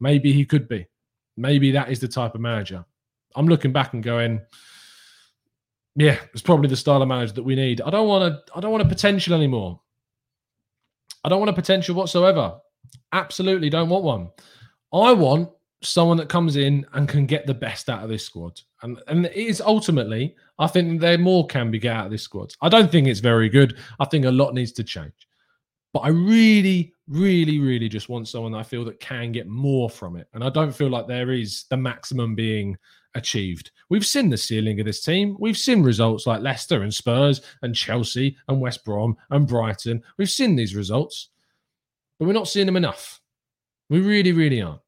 Maybe 0.00 0.32
he 0.32 0.44
could 0.44 0.68
be. 0.68 0.86
Maybe 1.36 1.70
that 1.72 1.90
is 1.90 2.00
the 2.00 2.08
type 2.08 2.34
of 2.34 2.40
manager. 2.40 2.84
I'm 3.36 3.46
looking 3.46 3.72
back 3.72 3.94
and 3.94 4.02
going, 4.02 4.40
yeah, 5.96 6.18
it's 6.32 6.42
probably 6.42 6.68
the 6.68 6.76
style 6.76 7.02
of 7.02 7.08
manager 7.08 7.34
that 7.34 7.42
we 7.42 7.54
need. 7.54 7.80
I 7.80 7.90
don't 7.90 8.08
want 8.08 8.46
to. 8.46 8.56
I 8.56 8.60
don't 8.60 8.72
want 8.72 8.82
a 8.82 8.88
potential 8.88 9.34
anymore. 9.34 9.80
I 11.24 11.28
don't 11.28 11.40
want 11.40 11.50
a 11.50 11.54
potential 11.54 11.94
whatsoever. 11.94 12.58
Absolutely 13.12 13.70
don't 13.70 13.88
want 13.88 14.04
one. 14.04 14.28
I 14.92 15.12
want 15.12 15.50
someone 15.82 16.16
that 16.16 16.28
comes 16.28 16.56
in 16.56 16.84
and 16.92 17.08
can 17.08 17.26
get 17.26 17.46
the 17.46 17.54
best 17.54 17.88
out 17.88 18.02
of 18.02 18.08
this 18.08 18.24
squad. 18.24 18.60
And 18.82 19.00
and 19.08 19.26
it 19.26 19.36
is 19.36 19.60
ultimately, 19.60 20.34
I 20.58 20.66
think 20.66 21.00
there 21.00 21.18
more 21.18 21.46
can 21.46 21.70
be 21.70 21.78
get 21.78 21.96
out 21.96 22.06
of 22.06 22.12
this 22.12 22.22
squad. 22.22 22.54
I 22.60 22.68
don't 22.68 22.90
think 22.90 23.06
it's 23.06 23.20
very 23.20 23.48
good. 23.48 23.78
I 24.00 24.04
think 24.04 24.24
a 24.24 24.30
lot 24.30 24.54
needs 24.54 24.72
to 24.72 24.84
change. 24.84 25.28
But 25.94 26.00
I 26.00 26.08
really, 26.08 26.92
really, 27.06 27.60
really 27.60 27.88
just 27.88 28.08
want 28.08 28.26
someone 28.26 28.52
I 28.52 28.64
feel 28.64 28.84
that 28.84 28.98
can 28.98 29.30
get 29.30 29.46
more 29.46 29.88
from 29.88 30.16
it. 30.16 30.26
And 30.34 30.42
I 30.42 30.50
don't 30.50 30.74
feel 30.74 30.90
like 30.90 31.06
there 31.06 31.30
is 31.30 31.66
the 31.70 31.76
maximum 31.76 32.34
being 32.34 32.76
achieved. 33.14 33.70
We've 33.90 34.04
seen 34.04 34.28
the 34.28 34.36
ceiling 34.36 34.80
of 34.80 34.86
this 34.86 35.02
team. 35.02 35.36
We've 35.38 35.56
seen 35.56 35.84
results 35.84 36.26
like 36.26 36.42
Leicester 36.42 36.82
and 36.82 36.92
Spurs 36.92 37.42
and 37.62 37.76
Chelsea 37.76 38.36
and 38.48 38.60
West 38.60 38.84
Brom 38.84 39.16
and 39.30 39.46
Brighton. 39.46 40.02
We've 40.18 40.28
seen 40.28 40.56
these 40.56 40.74
results, 40.74 41.28
but 42.18 42.26
we're 42.26 42.32
not 42.32 42.48
seeing 42.48 42.66
them 42.66 42.76
enough. 42.76 43.20
We 43.88 44.00
really, 44.00 44.32
really 44.32 44.62
aren't. 44.62 44.80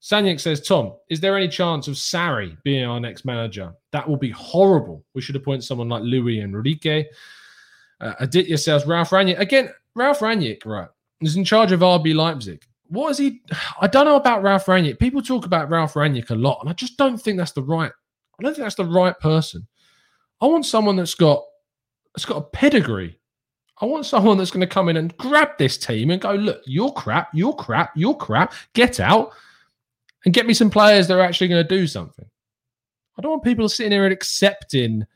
Sanyek 0.00 0.40
says, 0.40 0.62
Tom, 0.62 0.94
is 1.10 1.20
there 1.20 1.36
any 1.36 1.48
chance 1.48 1.86
of 1.86 1.96
Sarri 1.96 2.56
being 2.62 2.86
our 2.86 2.98
next 2.98 3.26
manager? 3.26 3.74
That 3.92 4.08
will 4.08 4.16
be 4.16 4.30
horrible. 4.30 5.04
We 5.14 5.20
should 5.20 5.36
appoint 5.36 5.64
someone 5.64 5.90
like 5.90 6.02
Luis 6.02 6.42
Enrique. 6.42 7.04
Uh, 8.00 8.14
Aditya 8.20 8.56
says, 8.56 8.86
Ralf 8.86 9.10
Rangnick. 9.10 9.38
Again, 9.38 9.68
Ralf 9.94 10.20
Rangnick, 10.20 10.64
right, 10.64 10.88
is 11.20 11.36
in 11.36 11.44
charge 11.44 11.72
of 11.72 11.80
RB 11.80 12.14
Leipzig. 12.14 12.62
What 12.88 13.10
is 13.10 13.18
he? 13.18 13.40
I 13.80 13.86
don't 13.86 14.04
know 14.04 14.16
about 14.16 14.42
Ralf 14.42 14.66
Rangnick. 14.66 14.98
People 14.98 15.22
talk 15.22 15.46
about 15.46 15.70
Ralf 15.70 15.94
Rangnick 15.94 16.30
a 16.30 16.34
lot, 16.34 16.58
and 16.60 16.70
I 16.70 16.72
just 16.72 16.96
don't 16.96 17.18
think 17.18 17.38
that's 17.38 17.52
the 17.52 17.62
right. 17.62 17.92
I 18.38 18.42
don't 18.42 18.54
think 18.54 18.64
that's 18.64 18.74
the 18.74 18.84
right 18.84 19.18
person. 19.18 19.66
I 20.40 20.46
want 20.46 20.64
someone 20.64 20.96
that's 20.96 21.14
got 21.14 21.44
that's 22.14 22.24
got 22.24 22.38
a 22.38 22.42
pedigree. 22.42 23.18
I 23.80 23.86
want 23.86 24.06
someone 24.06 24.36
that's 24.36 24.50
going 24.50 24.60
to 24.60 24.66
come 24.66 24.88
in 24.88 24.96
and 24.98 25.16
grab 25.16 25.56
this 25.58 25.78
team 25.78 26.10
and 26.10 26.20
go, 26.20 26.32
look, 26.32 26.60
you're 26.66 26.92
crap, 26.92 27.30
you're 27.32 27.54
crap, 27.54 27.92
you're 27.96 28.14
crap. 28.14 28.52
Get 28.74 29.00
out 29.00 29.32
and 30.24 30.34
get 30.34 30.46
me 30.46 30.52
some 30.52 30.70
players 30.70 31.08
that 31.08 31.16
are 31.16 31.22
actually 31.22 31.48
going 31.48 31.66
to 31.66 31.76
do 31.76 31.86
something. 31.86 32.26
I 33.16 33.22
don't 33.22 33.30
want 33.32 33.44
people 33.44 33.68
sitting 33.68 33.92
here 33.92 34.04
and 34.04 34.12
accepting 34.12 35.06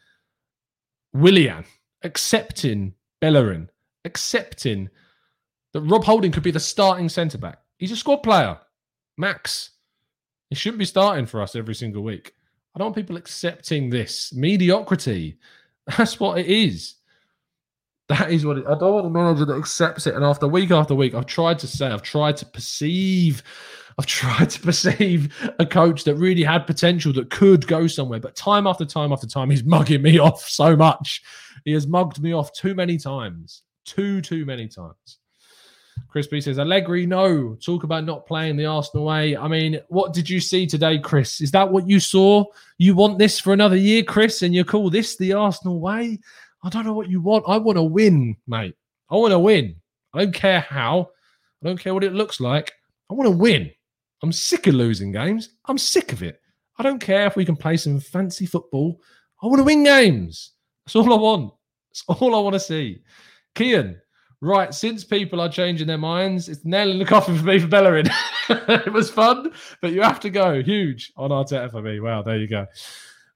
Willian, 1.12 1.64
accepting 2.02 2.94
Bellerin, 3.20 3.70
accepting 4.04 4.88
that 5.72 5.82
Rob 5.82 6.04
Holding 6.04 6.32
could 6.32 6.42
be 6.42 6.50
the 6.50 6.60
starting 6.60 7.08
centre 7.08 7.38
back. 7.38 7.58
He's 7.78 7.92
a 7.92 7.96
squad 7.96 8.18
player, 8.18 8.58
max. 9.18 9.70
He 10.50 10.56
shouldn't 10.56 10.78
be 10.78 10.84
starting 10.84 11.26
for 11.26 11.42
us 11.42 11.56
every 11.56 11.74
single 11.74 12.02
week. 12.02 12.34
I 12.74 12.78
don't 12.78 12.86
want 12.86 12.96
people 12.96 13.16
accepting 13.16 13.90
this 13.90 14.32
mediocrity. 14.32 15.38
That's 15.98 16.18
what 16.18 16.38
it 16.38 16.46
is. 16.46 16.94
That 18.08 18.30
is 18.30 18.44
what 18.44 18.58
it, 18.58 18.66
I 18.66 18.78
don't 18.78 18.94
want 18.94 19.06
a 19.06 19.10
manager 19.10 19.46
that 19.46 19.56
accepts 19.56 20.06
it. 20.06 20.14
And 20.14 20.24
after 20.24 20.46
week 20.46 20.70
after 20.70 20.94
week, 20.94 21.14
I've 21.14 21.26
tried 21.26 21.58
to 21.60 21.66
say, 21.66 21.86
I've 21.86 22.02
tried 22.02 22.36
to 22.38 22.46
perceive, 22.46 23.42
I've 23.98 24.06
tried 24.06 24.50
to 24.50 24.60
perceive 24.60 25.34
a 25.58 25.64
coach 25.64 26.04
that 26.04 26.16
really 26.16 26.42
had 26.42 26.66
potential 26.66 27.12
that 27.14 27.30
could 27.30 27.66
go 27.66 27.86
somewhere. 27.86 28.20
But 28.20 28.36
time 28.36 28.66
after 28.66 28.84
time 28.84 29.12
after 29.12 29.26
time, 29.26 29.50
he's 29.50 29.64
mugging 29.64 30.02
me 30.02 30.18
off 30.20 30.42
so 30.42 30.76
much. 30.76 31.22
He 31.64 31.72
has 31.72 31.86
mugged 31.86 32.20
me 32.20 32.32
off 32.32 32.52
too 32.52 32.74
many 32.74 32.98
times 32.98 33.62
too, 33.84 34.20
too 34.20 34.44
many 34.44 34.68
times. 34.68 35.18
Chris 36.08 36.28
says, 36.44 36.58
Allegri, 36.58 37.06
no. 37.06 37.56
Talk 37.56 37.82
about 37.82 38.04
not 38.04 38.26
playing 38.26 38.56
the 38.56 38.66
Arsenal 38.66 39.06
way. 39.06 39.36
I 39.36 39.48
mean, 39.48 39.80
what 39.88 40.12
did 40.12 40.30
you 40.30 40.40
see 40.40 40.66
today, 40.66 40.98
Chris? 40.98 41.40
Is 41.40 41.50
that 41.50 41.70
what 41.70 41.88
you 41.88 41.98
saw? 41.98 42.44
You 42.78 42.94
want 42.94 43.18
this 43.18 43.40
for 43.40 43.52
another 43.52 43.76
year, 43.76 44.04
Chris, 44.04 44.42
and 44.42 44.54
you 44.54 44.64
call 44.64 44.90
this 44.90 45.16
the 45.16 45.32
Arsenal 45.32 45.80
way? 45.80 46.20
I 46.62 46.68
don't 46.68 46.84
know 46.84 46.94
what 46.94 47.10
you 47.10 47.20
want. 47.20 47.44
I 47.48 47.56
want 47.58 47.78
to 47.78 47.82
win, 47.82 48.36
mate. 48.46 48.76
I 49.10 49.16
want 49.16 49.32
to 49.32 49.38
win. 49.38 49.76
I 50.12 50.20
don't 50.20 50.34
care 50.34 50.60
how. 50.60 51.10
I 51.62 51.66
don't 51.66 51.80
care 51.80 51.94
what 51.94 52.04
it 52.04 52.14
looks 52.14 52.40
like. 52.40 52.72
I 53.10 53.14
want 53.14 53.26
to 53.26 53.36
win. 53.36 53.70
I'm 54.22 54.32
sick 54.32 54.66
of 54.68 54.74
losing 54.74 55.12
games. 55.12 55.50
I'm 55.66 55.78
sick 55.78 56.12
of 56.12 56.22
it. 56.22 56.40
I 56.78 56.82
don't 56.82 57.00
care 57.00 57.26
if 57.26 57.36
we 57.36 57.44
can 57.44 57.56
play 57.56 57.76
some 57.76 58.00
fancy 58.00 58.46
football. 58.46 59.00
I 59.42 59.46
want 59.46 59.58
to 59.58 59.64
win 59.64 59.84
games. 59.84 60.52
That's 60.86 60.96
all 60.96 61.12
I 61.12 61.16
want. 61.16 61.52
That's 61.90 62.20
all 62.20 62.34
I 62.34 62.40
want 62.40 62.54
to 62.54 62.60
see. 62.60 63.02
Kian, 63.54 64.00
right, 64.40 64.74
since 64.74 65.04
people 65.04 65.40
are 65.40 65.48
changing 65.48 65.86
their 65.86 65.98
minds, 65.98 66.48
it's 66.48 66.64
nail 66.64 66.90
in 66.90 66.98
the 66.98 67.04
coffin 67.04 67.36
for 67.36 67.44
me 67.44 67.58
for 67.58 67.68
Bellerin. 67.68 68.08
it 68.48 68.92
was 68.92 69.10
fun, 69.10 69.52
but 69.80 69.92
you 69.92 70.02
have 70.02 70.20
to 70.20 70.30
go. 70.30 70.62
Huge 70.62 71.12
on 71.16 71.30
Arteta 71.30 71.70
for 71.70 71.82
me. 71.82 72.00
Wow, 72.00 72.22
there 72.22 72.38
you 72.38 72.48
go. 72.48 72.66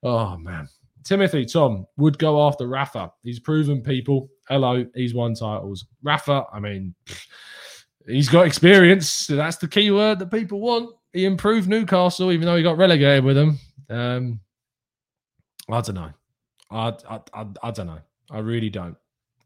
Oh, 0.03 0.37
man. 0.37 0.69
Timothy, 1.05 1.47
Tom 1.47 1.87
would 1.97 2.19
go 2.19 2.47
after 2.47 2.67
Rafa. 2.67 3.13
He's 3.23 3.41
proven 3.41 3.81
people. 3.81 4.29
Hello, 4.49 4.85
he's 4.95 5.15
won 5.15 5.35
titles. 5.35 5.87
Rafa, 6.03 6.45
I 6.53 6.61
mean, 6.61 6.95
he's 8.07 8.29
got 8.29 8.47
experience. 8.47 9.11
So 9.11 9.37
that's 9.37 9.57
the 9.57 9.69
key 9.69 9.91
word 9.91 10.19
that 10.19 10.31
people 10.31 10.61
want. 10.61 10.95
He 11.13 11.25
improved 11.25 11.69
Newcastle, 11.69 12.31
even 12.33 12.47
though 12.47 12.57
he 12.57 12.63
got 12.63 12.77
relegated 12.77 13.25
with 13.25 13.37
them. 13.37 13.59
Um, 13.89 14.41
I 15.71 15.81
don't 15.81 15.95
know. 15.95 16.13
I, 16.71 16.93
I, 17.09 17.21
I, 17.33 17.47
I 17.63 17.71
don't 17.71 17.87
know. 17.87 18.01
I 18.31 18.39
really 18.41 18.69
don't. 18.69 18.97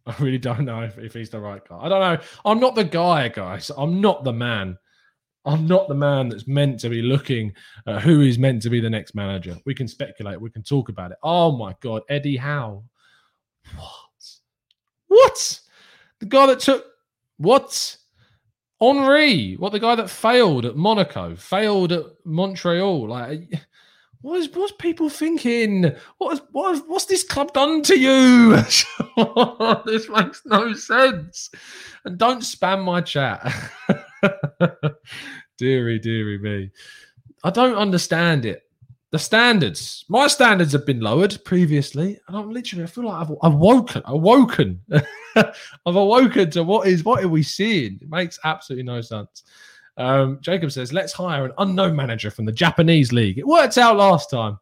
I 0.06 0.14
really 0.18 0.38
don't 0.38 0.64
know 0.64 0.82
if, 0.82 0.98
if 0.98 1.14
he's 1.14 1.30
the 1.30 1.40
right 1.40 1.66
guy. 1.66 1.78
I 1.78 1.88
don't 1.88 2.00
know. 2.00 2.24
I'm 2.44 2.60
not 2.60 2.74
the 2.74 2.84
guy, 2.84 3.28
guys. 3.28 3.70
I'm 3.76 4.00
not 4.00 4.24
the 4.24 4.32
man. 4.32 4.78
I'm 5.44 5.66
not 5.66 5.88
the 5.88 5.94
man 5.94 6.28
that's 6.28 6.46
meant 6.46 6.80
to 6.80 6.88
be 6.88 7.02
looking 7.02 7.52
at 7.86 8.02
who 8.02 8.20
is 8.20 8.38
meant 8.38 8.62
to 8.62 8.70
be 8.70 8.80
the 8.80 8.90
next 8.90 9.14
manager. 9.14 9.56
We 9.66 9.74
can 9.74 9.88
speculate. 9.88 10.40
We 10.40 10.50
can 10.50 10.62
talk 10.62 10.88
about 10.88 11.10
it. 11.10 11.18
Oh 11.22 11.56
my 11.56 11.74
God, 11.80 12.02
Eddie 12.08 12.36
Howe. 12.36 12.84
What? 13.76 14.38
What? 15.08 15.60
The 16.20 16.26
guy 16.26 16.46
that 16.46 16.60
took 16.60 16.86
what? 17.38 17.96
Henry. 18.80 19.54
What? 19.54 19.72
The 19.72 19.80
guy 19.80 19.96
that 19.96 20.10
failed 20.10 20.64
at 20.64 20.76
Monaco, 20.76 21.34
failed 21.34 21.92
at 21.92 22.06
Montreal. 22.24 23.08
Like 23.08 23.52
what 24.22 24.38
is 24.38 24.48
what's 24.54 24.72
people 24.72 25.08
thinking? 25.08 25.92
What 26.18 26.34
is 26.34 26.42
what 26.52 26.76
is, 26.76 26.82
what's 26.86 27.06
this 27.06 27.24
club 27.24 27.52
done 27.52 27.82
to 27.82 27.98
you? 27.98 28.56
this 29.86 30.08
makes 30.08 30.42
no 30.46 30.72
sense. 30.72 31.50
And 32.04 32.18
don't 32.18 32.40
spam 32.40 32.84
my 32.84 33.00
chat. 33.00 33.52
deary, 35.58 35.98
deary 35.98 36.38
me. 36.38 36.70
I 37.44 37.50
don't 37.50 37.74
understand 37.74 38.46
it. 38.46 38.62
The 39.10 39.18
standards, 39.18 40.06
my 40.08 40.26
standards 40.26 40.72
have 40.72 40.86
been 40.86 41.00
lowered 41.00 41.38
previously, 41.44 42.18
and 42.26 42.36
I'm 42.36 42.50
literally, 42.50 42.84
I 42.84 42.86
feel 42.86 43.04
like 43.04 43.28
I've 43.28 43.36
awoken, 43.42 44.02
awoken, 44.06 44.80
I've 45.36 45.54
awoken 45.84 46.50
to 46.52 46.62
what 46.62 46.88
is 46.88 47.04
what 47.04 47.22
are 47.22 47.28
we 47.28 47.42
seeing? 47.42 47.98
It 48.00 48.08
makes 48.08 48.38
absolutely 48.44 48.84
no 48.84 49.02
sense. 49.02 49.42
Um, 49.96 50.38
Jacob 50.40 50.72
says, 50.72 50.92
let's 50.92 51.12
hire 51.12 51.44
an 51.44 51.52
unknown 51.58 51.94
manager 51.94 52.30
from 52.30 52.44
the 52.44 52.52
Japanese 52.52 53.12
league. 53.12 53.38
It 53.38 53.46
worked 53.46 53.78
out 53.78 53.96
last 53.96 54.30
time. 54.30 54.58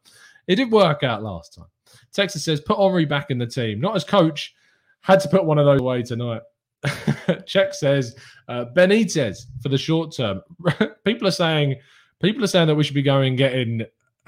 It 0.47 0.55
did 0.55 0.71
work 0.71 1.03
out 1.03 1.23
last 1.23 1.55
time. 1.55 1.67
Texas 2.11 2.43
says, 2.43 2.59
put 2.59 2.77
Henry 2.77 3.05
back 3.05 3.31
in 3.31 3.37
the 3.37 3.47
team, 3.47 3.79
not 3.79 3.95
as 3.95 4.03
coach. 4.03 4.53
Had 5.01 5.19
to 5.21 5.29
put 5.29 5.45
one 5.45 5.57
of 5.57 5.65
those 5.65 5.79
away 5.79 6.03
tonight. 6.03 6.41
Check 7.45 7.73
says 7.73 8.15
uh, 8.47 8.65
Benitez 8.75 9.45
for 9.61 9.69
the 9.69 9.77
short 9.77 10.15
term. 10.15 10.41
people 11.05 11.27
are 11.27 11.31
saying 11.31 11.75
people 12.21 12.43
are 12.43 12.47
saying 12.47 12.67
that 12.67 12.75
we 12.75 12.83
should 12.83 12.95
be 12.95 13.01
going 13.01 13.35
getting. 13.35 13.83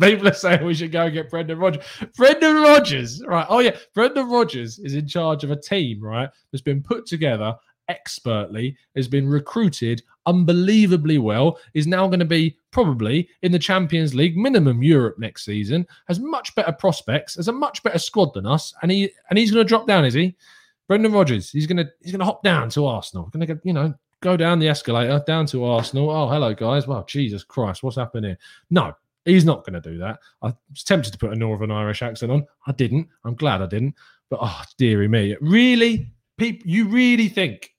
people 0.00 0.28
are 0.28 0.32
saying 0.32 0.64
we 0.64 0.74
should 0.74 0.92
go 0.92 1.04
and 1.04 1.14
get 1.14 1.30
Brendan 1.30 1.58
Rodgers. 1.58 1.84
Brendan 2.16 2.56
Rodgers, 2.56 3.22
right? 3.26 3.46
Oh 3.48 3.60
yeah, 3.60 3.76
Brendan 3.94 4.28
Rodgers 4.28 4.78
is 4.78 4.94
in 4.94 5.06
charge 5.06 5.44
of 5.44 5.50
a 5.50 5.60
team, 5.60 6.00
right? 6.02 6.28
That's 6.52 6.62
been 6.62 6.82
put 6.82 7.06
together 7.06 7.54
expertly, 7.88 8.76
has 8.96 9.08
been 9.08 9.28
recruited 9.28 10.02
unbelievably 10.26 11.18
well, 11.18 11.58
is 11.74 11.86
now 11.86 12.06
going 12.06 12.18
to 12.18 12.24
be 12.24 12.56
probably 12.70 13.28
in 13.42 13.50
the 13.50 13.58
Champions 13.58 14.14
League, 14.14 14.36
minimum 14.36 14.82
Europe 14.82 15.18
next 15.18 15.44
season, 15.44 15.86
has 16.06 16.20
much 16.20 16.54
better 16.54 16.72
prospects, 16.72 17.36
has 17.36 17.48
a 17.48 17.52
much 17.52 17.82
better 17.82 17.98
squad 17.98 18.34
than 18.34 18.46
us, 18.46 18.74
and 18.82 18.90
he 18.90 19.10
and 19.30 19.38
he's 19.38 19.50
going 19.50 19.64
to 19.64 19.68
drop 19.68 19.86
down, 19.86 20.04
is 20.04 20.14
he? 20.14 20.36
Brendan 20.86 21.12
Rodgers, 21.12 21.50
he's 21.50 21.66
gonna 21.66 21.86
he's 22.00 22.12
gonna 22.12 22.24
hop 22.24 22.42
down 22.42 22.70
to 22.70 22.86
Arsenal. 22.86 23.28
Gonna 23.30 23.46
get, 23.46 23.58
you 23.62 23.74
know, 23.74 23.92
go 24.20 24.36
down 24.36 24.58
the 24.58 24.68
escalator 24.68 25.22
down 25.26 25.46
to 25.46 25.64
Arsenal. 25.64 26.10
Oh, 26.10 26.28
hello 26.28 26.54
guys. 26.54 26.86
Well, 26.86 27.04
Jesus 27.04 27.44
Christ, 27.44 27.82
what's 27.82 27.96
happening 27.96 28.30
here? 28.30 28.38
No, 28.70 28.94
he's 29.24 29.44
not 29.44 29.64
going 29.64 29.80
to 29.80 29.90
do 29.90 29.98
that. 29.98 30.18
I 30.42 30.52
was 30.70 30.84
tempted 30.84 31.12
to 31.12 31.18
put 31.18 31.32
a 31.32 31.36
Northern 31.36 31.70
Irish 31.70 32.02
accent 32.02 32.32
on. 32.32 32.46
I 32.66 32.72
didn't. 32.72 33.08
I'm 33.24 33.34
glad 33.34 33.62
I 33.62 33.66
didn't. 33.66 33.94
But 34.30 34.40
oh, 34.42 34.62
dearie 34.76 35.08
me, 35.08 35.36
really, 35.40 36.10
people, 36.36 36.68
you 36.68 36.88
really 36.88 37.28
think 37.28 37.74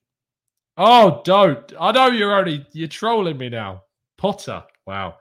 Oh, 0.82 1.20
don't. 1.26 1.74
I 1.78 1.92
know 1.92 2.06
you're 2.06 2.34
only 2.34 2.66
you're 2.72 2.88
trolling 2.88 3.36
me 3.36 3.50
now. 3.50 3.82
Potter. 4.16 4.64
Wow. 4.86 5.16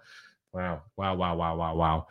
Wow. 0.54 0.84
Wow. 0.96 1.16
Wow. 1.16 1.36
Wow. 1.36 1.56
Wow. 1.58 1.76
Wow. 1.76 2.08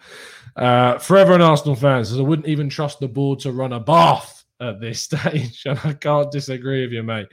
Uh, 0.54 0.98
forever 0.98 1.32
an 1.32 1.40
Arsenal 1.40 1.74
fan 1.74 2.04
says 2.04 2.18
I 2.18 2.22
wouldn't 2.22 2.46
even 2.46 2.68
trust 2.68 3.00
the 3.00 3.08
board 3.08 3.38
to 3.40 3.52
run 3.52 3.72
a 3.72 3.80
bath 3.80 4.44
at 4.60 4.80
this 4.80 5.00
stage. 5.08 5.62
And 5.64 5.80
I 5.82 5.94
can't 5.94 6.30
disagree 6.30 6.82
with 6.82 6.92
you, 6.92 7.02
mate. 7.02 7.28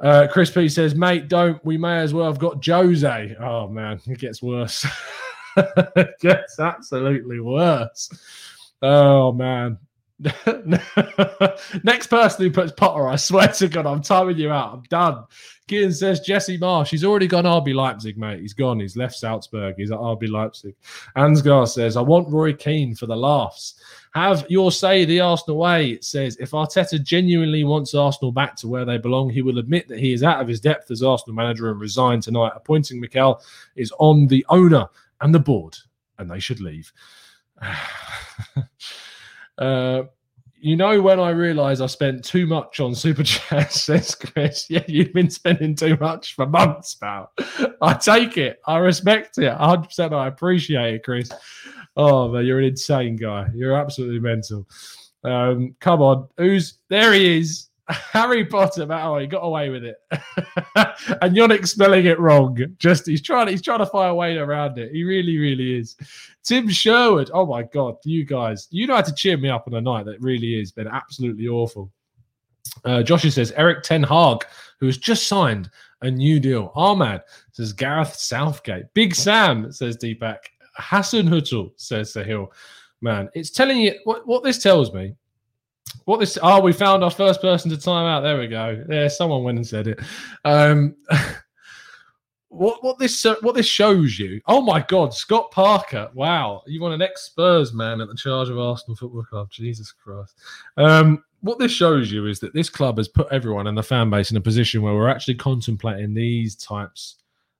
Uh, 0.00 0.26
Chris 0.28 0.50
P 0.50 0.68
says, 0.68 0.96
mate, 0.96 1.28
don't. 1.28 1.64
We 1.64 1.78
may 1.78 2.00
as 2.00 2.12
well 2.12 2.26
have 2.26 2.40
got 2.40 2.66
Jose. 2.66 3.36
Oh 3.38 3.68
man, 3.68 4.00
it 4.06 4.18
gets 4.18 4.42
worse. 4.42 4.84
it 5.56 6.10
gets 6.18 6.58
absolutely 6.58 7.38
worse. 7.38 8.10
Oh 8.82 9.30
man. 9.30 9.78
Next 11.82 12.06
person 12.06 12.44
who 12.44 12.50
puts 12.50 12.72
Potter, 12.72 13.08
I 13.08 13.16
swear 13.16 13.48
to 13.48 13.68
God, 13.68 13.86
I'm 13.86 14.00
timing 14.00 14.38
you 14.38 14.50
out. 14.50 14.74
I'm 14.74 14.82
done. 14.82 15.24
Keaton 15.66 15.92
says 15.92 16.20
Jesse 16.20 16.58
Marsch. 16.58 16.88
He's 16.88 17.04
already 17.04 17.26
gone 17.26 17.44
RB 17.44 17.74
Leipzig, 17.74 18.16
mate. 18.16 18.40
He's 18.40 18.52
gone. 18.52 18.78
He's 18.78 18.96
left 18.96 19.16
Salzburg. 19.16 19.74
He's 19.76 19.90
at 19.90 19.98
RB 19.98 20.30
Leipzig. 20.30 20.76
Ansgar 21.16 21.66
says, 21.66 21.96
I 21.96 22.00
want 22.00 22.28
Roy 22.28 22.52
Keane 22.52 22.94
for 22.94 23.06
the 23.06 23.16
laughs. 23.16 23.80
Have 24.14 24.46
your 24.48 24.70
say 24.70 25.04
the 25.04 25.20
Arsenal 25.20 25.58
way. 25.58 25.90
It 25.90 26.04
says, 26.04 26.36
if 26.36 26.52
Arteta 26.52 27.02
genuinely 27.02 27.64
wants 27.64 27.94
Arsenal 27.94 28.30
back 28.30 28.54
to 28.56 28.68
where 28.68 28.84
they 28.84 28.98
belong, 28.98 29.30
he 29.30 29.42
will 29.42 29.58
admit 29.58 29.88
that 29.88 29.98
he 29.98 30.12
is 30.12 30.22
out 30.22 30.40
of 30.40 30.46
his 30.46 30.60
depth 30.60 30.92
as 30.92 31.02
Arsenal 31.02 31.34
manager 31.34 31.70
and 31.70 31.80
resign 31.80 32.20
tonight. 32.20 32.52
Appointing 32.54 33.00
Mikel 33.00 33.42
is 33.74 33.92
on 33.98 34.28
the 34.28 34.46
owner 34.48 34.86
and 35.22 35.34
the 35.34 35.40
board, 35.40 35.76
and 36.18 36.30
they 36.30 36.38
should 36.38 36.60
leave. 36.60 36.92
Uh, 39.58 40.02
you 40.64 40.76
know 40.76 40.98
when 41.02 41.20
I 41.20 41.28
realise 41.28 41.82
I 41.82 41.86
spent 41.86 42.24
too 42.24 42.46
much 42.46 42.80
on 42.80 42.94
super 42.94 43.22
chat, 43.22 43.70
says 43.72 44.14
Chris. 44.14 44.70
Yeah, 44.70 44.82
you've 44.88 45.12
been 45.12 45.28
spending 45.28 45.76
too 45.76 45.98
much 46.00 46.34
for 46.34 46.46
months 46.46 46.96
now. 47.02 47.28
I 47.82 47.92
take 47.92 48.38
it. 48.38 48.60
I 48.66 48.78
respect 48.78 49.36
it. 49.36 49.52
100%. 49.52 50.14
I 50.14 50.26
appreciate 50.26 50.94
it, 50.94 51.04
Chris. 51.04 51.30
Oh, 51.96 52.28
man, 52.28 52.46
you're 52.46 52.60
an 52.60 52.64
insane 52.64 53.16
guy. 53.16 53.46
You're 53.54 53.76
absolutely 53.76 54.20
mental. 54.20 54.66
Um, 55.22 55.76
come 55.80 56.00
on. 56.00 56.28
Who's 56.38 56.78
there? 56.88 57.12
He 57.12 57.40
is. 57.40 57.68
Harry 57.88 58.46
Potter, 58.46 58.86
oh, 58.90 59.18
he 59.18 59.26
got 59.26 59.40
away 59.40 59.68
with 59.68 59.84
it. 59.84 59.96
and 60.10 61.36
Yannick 61.36 61.66
spelling 61.66 62.06
it 62.06 62.18
wrong. 62.18 62.58
Just 62.78 63.06
he's 63.06 63.20
trying 63.20 63.48
he's 63.48 63.60
trying 63.60 63.80
to 63.80 63.86
find 63.86 64.10
a 64.10 64.14
way 64.14 64.36
around 64.38 64.78
it. 64.78 64.90
He 64.92 65.04
really, 65.04 65.36
really 65.36 65.78
is. 65.78 65.96
Tim 66.42 66.68
Sherwood. 66.68 67.30
Oh 67.34 67.44
my 67.44 67.62
god, 67.62 67.96
you 68.04 68.24
guys, 68.24 68.68
you 68.70 68.86
know 68.86 68.94
how 68.94 69.02
to 69.02 69.14
cheer 69.14 69.36
me 69.36 69.50
up 69.50 69.66
on 69.66 69.74
a 69.74 69.80
night 69.80 70.06
that 70.06 70.20
really 70.20 70.58
has 70.58 70.72
been 70.72 70.88
absolutely 70.88 71.46
awful. 71.46 71.90
Uh, 72.84 73.02
Joshua 73.02 73.30
says 73.30 73.52
Erik 73.52 73.82
Ten 73.82 74.02
Hag, 74.02 74.46
who 74.80 74.86
has 74.86 74.96
just 74.96 75.26
signed 75.26 75.70
a 76.00 76.10
new 76.10 76.40
deal. 76.40 76.72
Ahmad 76.74 77.22
says 77.52 77.72
Gareth 77.72 78.14
Southgate. 78.14 78.92
Big 78.94 79.14
Sam 79.14 79.70
says 79.72 79.98
Deepak. 79.98 80.38
Hasenhüttl 80.80 81.72
says 81.76 82.14
Sahil. 82.14 82.48
Man, 83.02 83.28
it's 83.34 83.50
telling 83.50 83.78
you 83.78 83.94
what, 84.04 84.26
what 84.26 84.42
this 84.42 84.62
tells 84.62 84.92
me 84.92 85.14
what 86.04 86.20
this? 86.20 86.38
Oh, 86.42 86.60
we 86.60 86.72
found 86.72 87.02
our 87.02 87.10
first 87.10 87.40
person 87.40 87.70
to 87.70 87.76
time 87.76 88.06
out. 88.06 88.20
There 88.20 88.38
we 88.38 88.46
go. 88.46 88.84
Yeah, 88.88 89.08
someone 89.08 89.42
went 89.42 89.58
and 89.58 89.66
said 89.66 89.86
it. 89.88 90.00
Um, 90.44 90.96
what 92.48 92.82
what 92.84 92.98
this 92.98 93.24
uh, 93.24 93.36
what 93.40 93.54
this 93.54 93.66
shows 93.66 94.18
you? 94.18 94.40
Oh 94.46 94.60
my 94.60 94.80
God, 94.80 95.14
Scott 95.14 95.50
Parker! 95.50 96.10
Wow, 96.14 96.62
you 96.66 96.80
want 96.80 96.94
an 96.94 97.02
ex 97.02 97.22
Spurs 97.22 97.72
man 97.72 98.00
at 98.00 98.08
the 98.08 98.16
charge 98.16 98.48
of 98.48 98.58
Arsenal 98.58 98.96
Football 98.96 99.24
Club? 99.24 99.50
Jesus 99.50 99.92
Christ! 99.92 100.34
Um, 100.76 101.24
what 101.40 101.58
this 101.58 101.72
shows 101.72 102.10
you 102.10 102.26
is 102.26 102.40
that 102.40 102.54
this 102.54 102.70
club 102.70 102.96
has 102.98 103.08
put 103.08 103.28
everyone 103.30 103.66
in 103.66 103.74
the 103.74 103.82
fan 103.82 104.08
base 104.08 104.30
in 104.30 104.36
a 104.36 104.40
position 104.40 104.82
where 104.82 104.94
we're 104.94 105.08
actually 105.08 105.34
contemplating 105.34 106.14
these 106.14 106.54
types 106.56 107.16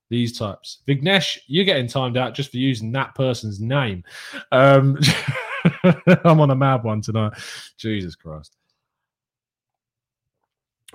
these 0.09 0.37
types. 0.37 0.79
Vignesh, 0.87 1.39
you're 1.47 1.65
getting 1.65 1.87
timed 1.87 2.17
out 2.17 2.35
just 2.35 2.51
for 2.51 2.57
using 2.57 2.91
that 2.91 3.15
person's 3.15 3.59
name. 3.59 4.03
Um, 4.51 4.99
I'm 6.23 6.39
on 6.39 6.51
a 6.51 6.55
mad 6.55 6.83
one 6.83 7.01
tonight. 7.01 7.33
Jesus 7.77 8.15
Christ. 8.15 8.55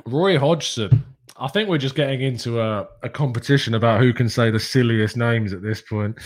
Roy 0.06 0.38
Hodgson. 0.38 1.04
I 1.36 1.48
think 1.48 1.68
we're 1.68 1.78
just 1.78 1.94
getting 1.94 2.20
into 2.20 2.60
a, 2.60 2.86
a 3.02 3.08
competition 3.08 3.74
about 3.74 4.00
who 4.00 4.12
can 4.12 4.28
say 4.28 4.50
the 4.50 4.60
silliest 4.60 5.16
names 5.16 5.52
at 5.52 5.62
this 5.62 5.80
point. 5.80 6.18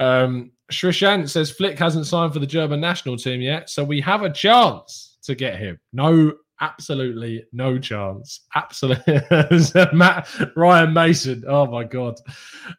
Um, 0.00 0.52
Shrishant 0.70 1.28
says 1.28 1.50
Flick 1.50 1.78
hasn't 1.78 2.06
signed 2.06 2.32
for 2.32 2.40
the 2.40 2.46
German 2.46 2.80
national 2.80 3.16
team 3.16 3.40
yet, 3.40 3.70
so 3.70 3.84
we 3.84 4.00
have 4.00 4.22
a 4.22 4.30
chance 4.30 5.18
to 5.22 5.34
get 5.34 5.58
him. 5.58 5.78
No 5.92 6.32
absolutely 6.60 7.44
no 7.52 7.78
chance. 7.78 8.40
Absolutely. 8.54 9.20
Matt 9.92 10.28
Ryan 10.56 10.92
Mason. 10.92 11.44
Oh 11.46 11.66
my 11.66 11.84
god. 11.84 12.18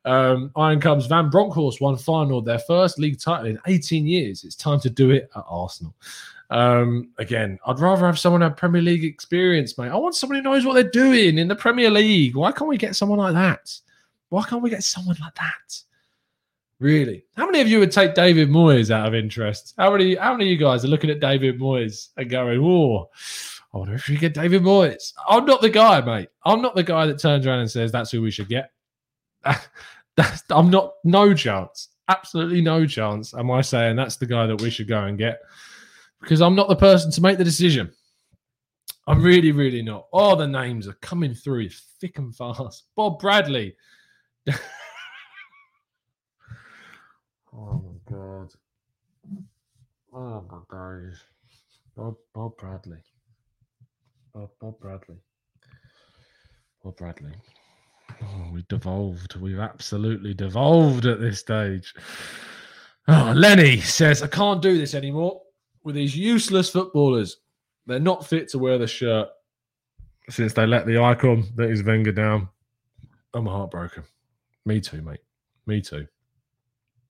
Um, 0.05 0.51
Iron 0.55 0.79
Cubs 0.79 1.05
Van 1.07 1.29
Bronckhorst 1.29 1.81
won 1.81 1.97
final, 1.97 2.41
their 2.41 2.59
first 2.59 2.99
league 2.99 3.19
title 3.19 3.47
in 3.47 3.59
18 3.67 4.05
years. 4.05 4.43
It's 4.43 4.55
time 4.55 4.79
to 4.81 4.89
do 4.89 5.11
it 5.11 5.29
at 5.35 5.43
Arsenal. 5.47 5.95
Um, 6.49 7.09
again, 7.17 7.59
I'd 7.65 7.79
rather 7.79 8.05
have 8.05 8.19
someone 8.19 8.41
have 8.41 8.55
Premier 8.55 8.81
League 8.81 9.03
experience, 9.03 9.77
mate. 9.77 9.89
I 9.89 9.97
want 9.97 10.15
someone 10.15 10.37
who 10.37 10.43
knows 10.43 10.65
what 10.65 10.73
they're 10.73 10.83
doing 10.89 11.37
in 11.37 11.47
the 11.47 11.55
Premier 11.55 11.89
League. 11.89 12.35
Why 12.35 12.51
can't 12.51 12.69
we 12.69 12.77
get 12.77 12.95
someone 12.95 13.19
like 13.19 13.33
that? 13.33 13.77
Why 14.29 14.43
can't 14.43 14.61
we 14.61 14.69
get 14.69 14.83
someone 14.83 15.17
like 15.21 15.35
that? 15.35 15.83
Really? 16.79 17.25
How 17.35 17.45
many 17.47 17.59
of 17.61 17.67
you 17.67 17.79
would 17.79 17.91
take 17.91 18.13
David 18.13 18.49
Moyes 18.49 18.91
out 18.91 19.07
of 19.07 19.15
interest? 19.15 19.73
How 19.77 19.91
many? 19.91 20.15
How 20.15 20.33
many 20.33 20.45
of 20.45 20.51
you 20.51 20.57
guys 20.57 20.85
are 20.85 20.89
looking 20.89 21.09
at 21.09 21.19
David 21.19 21.59
Moyes 21.59 22.09
and 22.17 22.29
going, 22.29 22.59
"Oh, 22.63 23.09
I 23.77 23.79
wonder 23.81 23.93
if 23.93 24.07
we 24.07 24.17
get 24.17 24.33
David 24.33 24.63
Moyes. 24.63 25.13
I'm 25.29 25.45
not 25.45 25.61
the 25.61 25.69
guy, 25.69 26.01
mate. 26.01 26.29
I'm 26.43 26.63
not 26.63 26.73
the 26.73 26.81
guy 26.81 27.05
that 27.05 27.19
turns 27.19 27.45
around 27.45 27.59
and 27.59 27.69
says 27.69 27.91
that's 27.91 28.09
who 28.09 28.23
we 28.23 28.31
should 28.31 28.49
get. 28.49 28.71
I'm 30.49 30.71
not. 30.71 30.93
No 31.03 31.35
chance. 31.35 31.89
Absolutely 32.07 32.61
no 32.61 32.87
chance. 32.87 33.35
Am 33.35 33.51
I 33.51 33.61
saying 33.61 33.95
that's 33.95 34.15
the 34.15 34.25
guy 34.25 34.47
that 34.47 34.59
we 34.61 34.71
should 34.71 34.87
go 34.87 35.03
and 35.03 35.15
get? 35.15 35.41
Because 36.19 36.41
I'm 36.41 36.55
not 36.55 36.69
the 36.69 36.75
person 36.75 37.11
to 37.11 37.21
make 37.21 37.37
the 37.37 37.43
decision. 37.43 37.91
I'm 39.05 39.21
really, 39.21 39.51
really 39.51 39.83
not. 39.83 40.07
All 40.11 40.31
oh, 40.31 40.35
the 40.35 40.47
names 40.47 40.87
are 40.87 40.93
coming 40.93 41.35
through 41.35 41.69
thick 42.01 42.17
and 42.17 42.35
fast. 42.35 42.85
Bob 42.95 43.19
Bradley. 43.19 43.75
oh 47.53 47.83
my 47.83 48.11
god. 48.11 48.53
Oh 50.11 50.43
my 50.49 50.59
God. 50.67 51.13
Bob 51.95 52.15
Bob 52.33 52.57
Bradley. 52.57 53.03
Bob, 54.37 54.49
Bob 54.61 54.79
Bradley. 54.79 55.15
Bob 56.83 56.95
Bradley. 56.95 57.31
Oh, 58.21 58.49
we 58.53 58.63
devolved. 58.69 59.35
We've 59.37 59.57
absolutely 59.57 60.35
devolved 60.35 61.07
at 61.07 61.19
this 61.19 61.39
stage. 61.39 61.91
Oh, 63.07 63.33
Lenny 63.35 63.81
says, 63.81 64.21
I 64.21 64.27
can't 64.27 64.61
do 64.61 64.77
this 64.77 64.93
anymore 64.93 65.41
with 65.83 65.95
these 65.95 66.15
useless 66.15 66.69
footballers. 66.69 67.37
They're 67.87 67.99
not 67.99 68.27
fit 68.27 68.47
to 68.49 68.59
wear 68.59 68.77
the 68.77 68.85
shirt 68.85 69.27
since 70.29 70.53
they 70.53 70.67
let 70.67 70.85
the 70.85 71.01
icon 71.01 71.45
that 71.55 71.71
is 71.71 71.83
Wenger 71.83 72.11
down. 72.11 72.47
Oh, 73.33 73.39
I'm 73.39 73.47
heartbroken. 73.47 74.03
Me 74.65 74.79
too, 74.79 75.01
mate. 75.01 75.21
Me 75.65 75.81
too. 75.81 76.05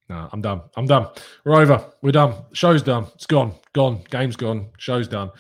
No, 0.07 0.30
I'm 0.32 0.39
done. 0.39 0.61
I'm 0.78 0.86
done. 0.86 1.09
We're 1.43 1.59
over. 1.59 1.91
We're 2.01 2.13
done. 2.13 2.36
Show's 2.53 2.84
done. 2.84 3.07
It's 3.15 3.25
gone. 3.25 3.53
Gone. 3.73 4.01
Game's 4.09 4.38
gone. 4.38 4.69
Show's 4.78 5.09
done. 5.09 5.32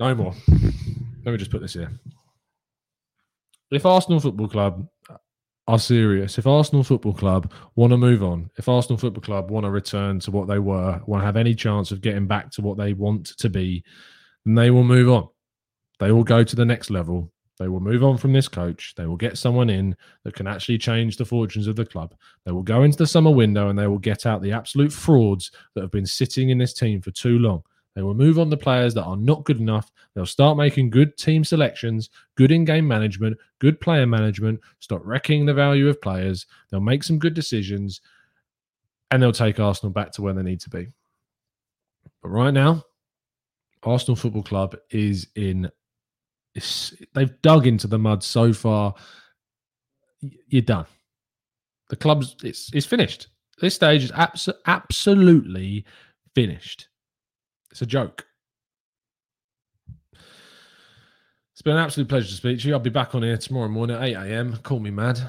No 0.00 0.14
more. 0.14 0.34
Let 1.26 1.32
me 1.32 1.36
just 1.36 1.50
put 1.50 1.60
this 1.60 1.74
here. 1.74 1.92
if 3.70 3.84
Arsenal 3.84 4.18
Football 4.18 4.48
Club 4.48 4.88
are 5.68 5.78
serious, 5.78 6.38
if 6.38 6.46
Arsenal 6.46 6.82
Football 6.82 7.12
Club 7.12 7.52
want 7.76 7.92
to 7.92 7.98
move 7.98 8.24
on, 8.24 8.50
if 8.56 8.66
Arsenal 8.66 8.96
Football 8.96 9.20
Club 9.20 9.50
want 9.50 9.64
to 9.64 9.70
return 9.70 10.18
to 10.20 10.30
what 10.30 10.48
they 10.48 10.58
were, 10.58 11.02
want 11.06 11.20
to 11.20 11.26
have 11.26 11.36
any 11.36 11.54
chance 11.54 11.92
of 11.92 12.00
getting 12.00 12.26
back 12.26 12.50
to 12.52 12.62
what 12.62 12.78
they 12.78 12.94
want 12.94 13.26
to 13.36 13.50
be, 13.50 13.84
then 14.46 14.54
they 14.54 14.70
will 14.70 14.84
move 14.84 15.10
on. 15.10 15.28
They 15.98 16.12
will 16.12 16.24
go 16.24 16.42
to 16.44 16.56
the 16.56 16.64
next 16.64 16.88
level. 16.88 17.30
They 17.58 17.68
will 17.68 17.80
move 17.80 18.02
on 18.02 18.16
from 18.16 18.32
this 18.32 18.48
coach. 18.48 18.94
They 18.96 19.04
will 19.04 19.18
get 19.18 19.36
someone 19.36 19.68
in 19.68 19.94
that 20.24 20.34
can 20.34 20.46
actually 20.46 20.78
change 20.78 21.18
the 21.18 21.26
fortunes 21.26 21.66
of 21.66 21.76
the 21.76 21.84
club. 21.84 22.14
They 22.46 22.52
will 22.52 22.62
go 22.62 22.84
into 22.84 22.96
the 22.96 23.06
summer 23.06 23.30
window 23.30 23.68
and 23.68 23.78
they 23.78 23.86
will 23.86 23.98
get 23.98 24.24
out 24.24 24.40
the 24.40 24.52
absolute 24.52 24.94
frauds 24.94 25.52
that 25.74 25.82
have 25.82 25.90
been 25.90 26.06
sitting 26.06 26.48
in 26.48 26.56
this 26.56 26.72
team 26.72 27.02
for 27.02 27.10
too 27.10 27.38
long. 27.38 27.62
They 27.94 28.02
will 28.02 28.14
move 28.14 28.38
on 28.38 28.50
the 28.50 28.56
players 28.56 28.94
that 28.94 29.04
are 29.04 29.16
not 29.16 29.44
good 29.44 29.58
enough. 29.58 29.90
They'll 30.14 30.26
start 30.26 30.56
making 30.56 30.90
good 30.90 31.16
team 31.16 31.44
selections, 31.44 32.10
good 32.36 32.52
in 32.52 32.64
game 32.64 32.86
management, 32.86 33.36
good 33.58 33.80
player 33.80 34.06
management, 34.06 34.60
stop 34.78 35.02
wrecking 35.04 35.44
the 35.44 35.54
value 35.54 35.88
of 35.88 36.00
players. 36.00 36.46
They'll 36.70 36.80
make 36.80 37.02
some 37.02 37.18
good 37.18 37.34
decisions 37.34 38.00
and 39.10 39.22
they'll 39.22 39.32
take 39.32 39.58
Arsenal 39.58 39.92
back 39.92 40.12
to 40.12 40.22
where 40.22 40.34
they 40.34 40.42
need 40.42 40.60
to 40.60 40.70
be. 40.70 40.88
But 42.22 42.28
right 42.28 42.54
now, 42.54 42.84
Arsenal 43.82 44.16
Football 44.16 44.42
Club 44.42 44.76
is 44.90 45.26
in 45.34 45.70
they've 47.14 47.40
dug 47.42 47.66
into 47.66 47.86
the 47.86 47.98
mud 47.98 48.22
so 48.22 48.52
far. 48.52 48.94
You're 50.20 50.62
done. 50.62 50.86
The 51.88 51.96
club's 51.96 52.36
it's 52.42 52.70
it's 52.74 52.86
finished. 52.86 53.28
This 53.60 53.74
stage 53.74 54.04
is 54.04 54.12
abs- 54.12 54.48
absolutely 54.66 55.84
finished. 56.34 56.89
It's 57.70 57.82
a 57.82 57.86
joke. 57.86 58.26
It's 61.52 61.62
been 61.62 61.76
an 61.76 61.84
absolute 61.84 62.08
pleasure 62.08 62.28
to 62.28 62.34
speak 62.34 62.58
to 62.60 62.68
you. 62.68 62.74
I'll 62.74 62.80
be 62.80 62.90
back 62.90 63.14
on 63.14 63.22
here 63.22 63.36
tomorrow 63.36 63.68
morning 63.68 63.96
at 63.96 64.02
8 64.02 64.14
a.m. 64.14 64.56
Call 64.62 64.80
me 64.80 64.90
mad, 64.90 65.20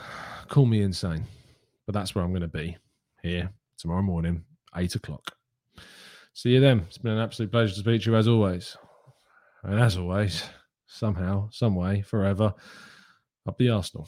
call 0.47 0.65
me 0.65 0.81
insane, 0.81 1.25
but 1.85 1.93
that's 1.93 2.15
where 2.15 2.23
I'm 2.23 2.31
going 2.31 2.41
to 2.41 2.47
be 2.47 2.77
here 3.21 3.51
tomorrow 3.77 4.01
morning, 4.01 4.45
8 4.75 4.95
o'clock. 4.95 5.35
See 6.33 6.51
you 6.51 6.61
then. 6.61 6.85
It's 6.87 6.97
been 6.97 7.11
an 7.11 7.19
absolute 7.19 7.51
pleasure 7.51 7.73
to 7.73 7.79
speak 7.81 8.03
to 8.03 8.11
you 8.11 8.17
as 8.17 8.27
always. 8.27 8.77
And 9.63 9.79
as 9.79 9.97
always, 9.97 10.43
somehow, 10.87 11.49
some 11.51 11.75
way, 11.75 12.01
forever, 12.01 12.53
up 13.45 13.57
the 13.57 13.69
Arsenal. 13.69 14.07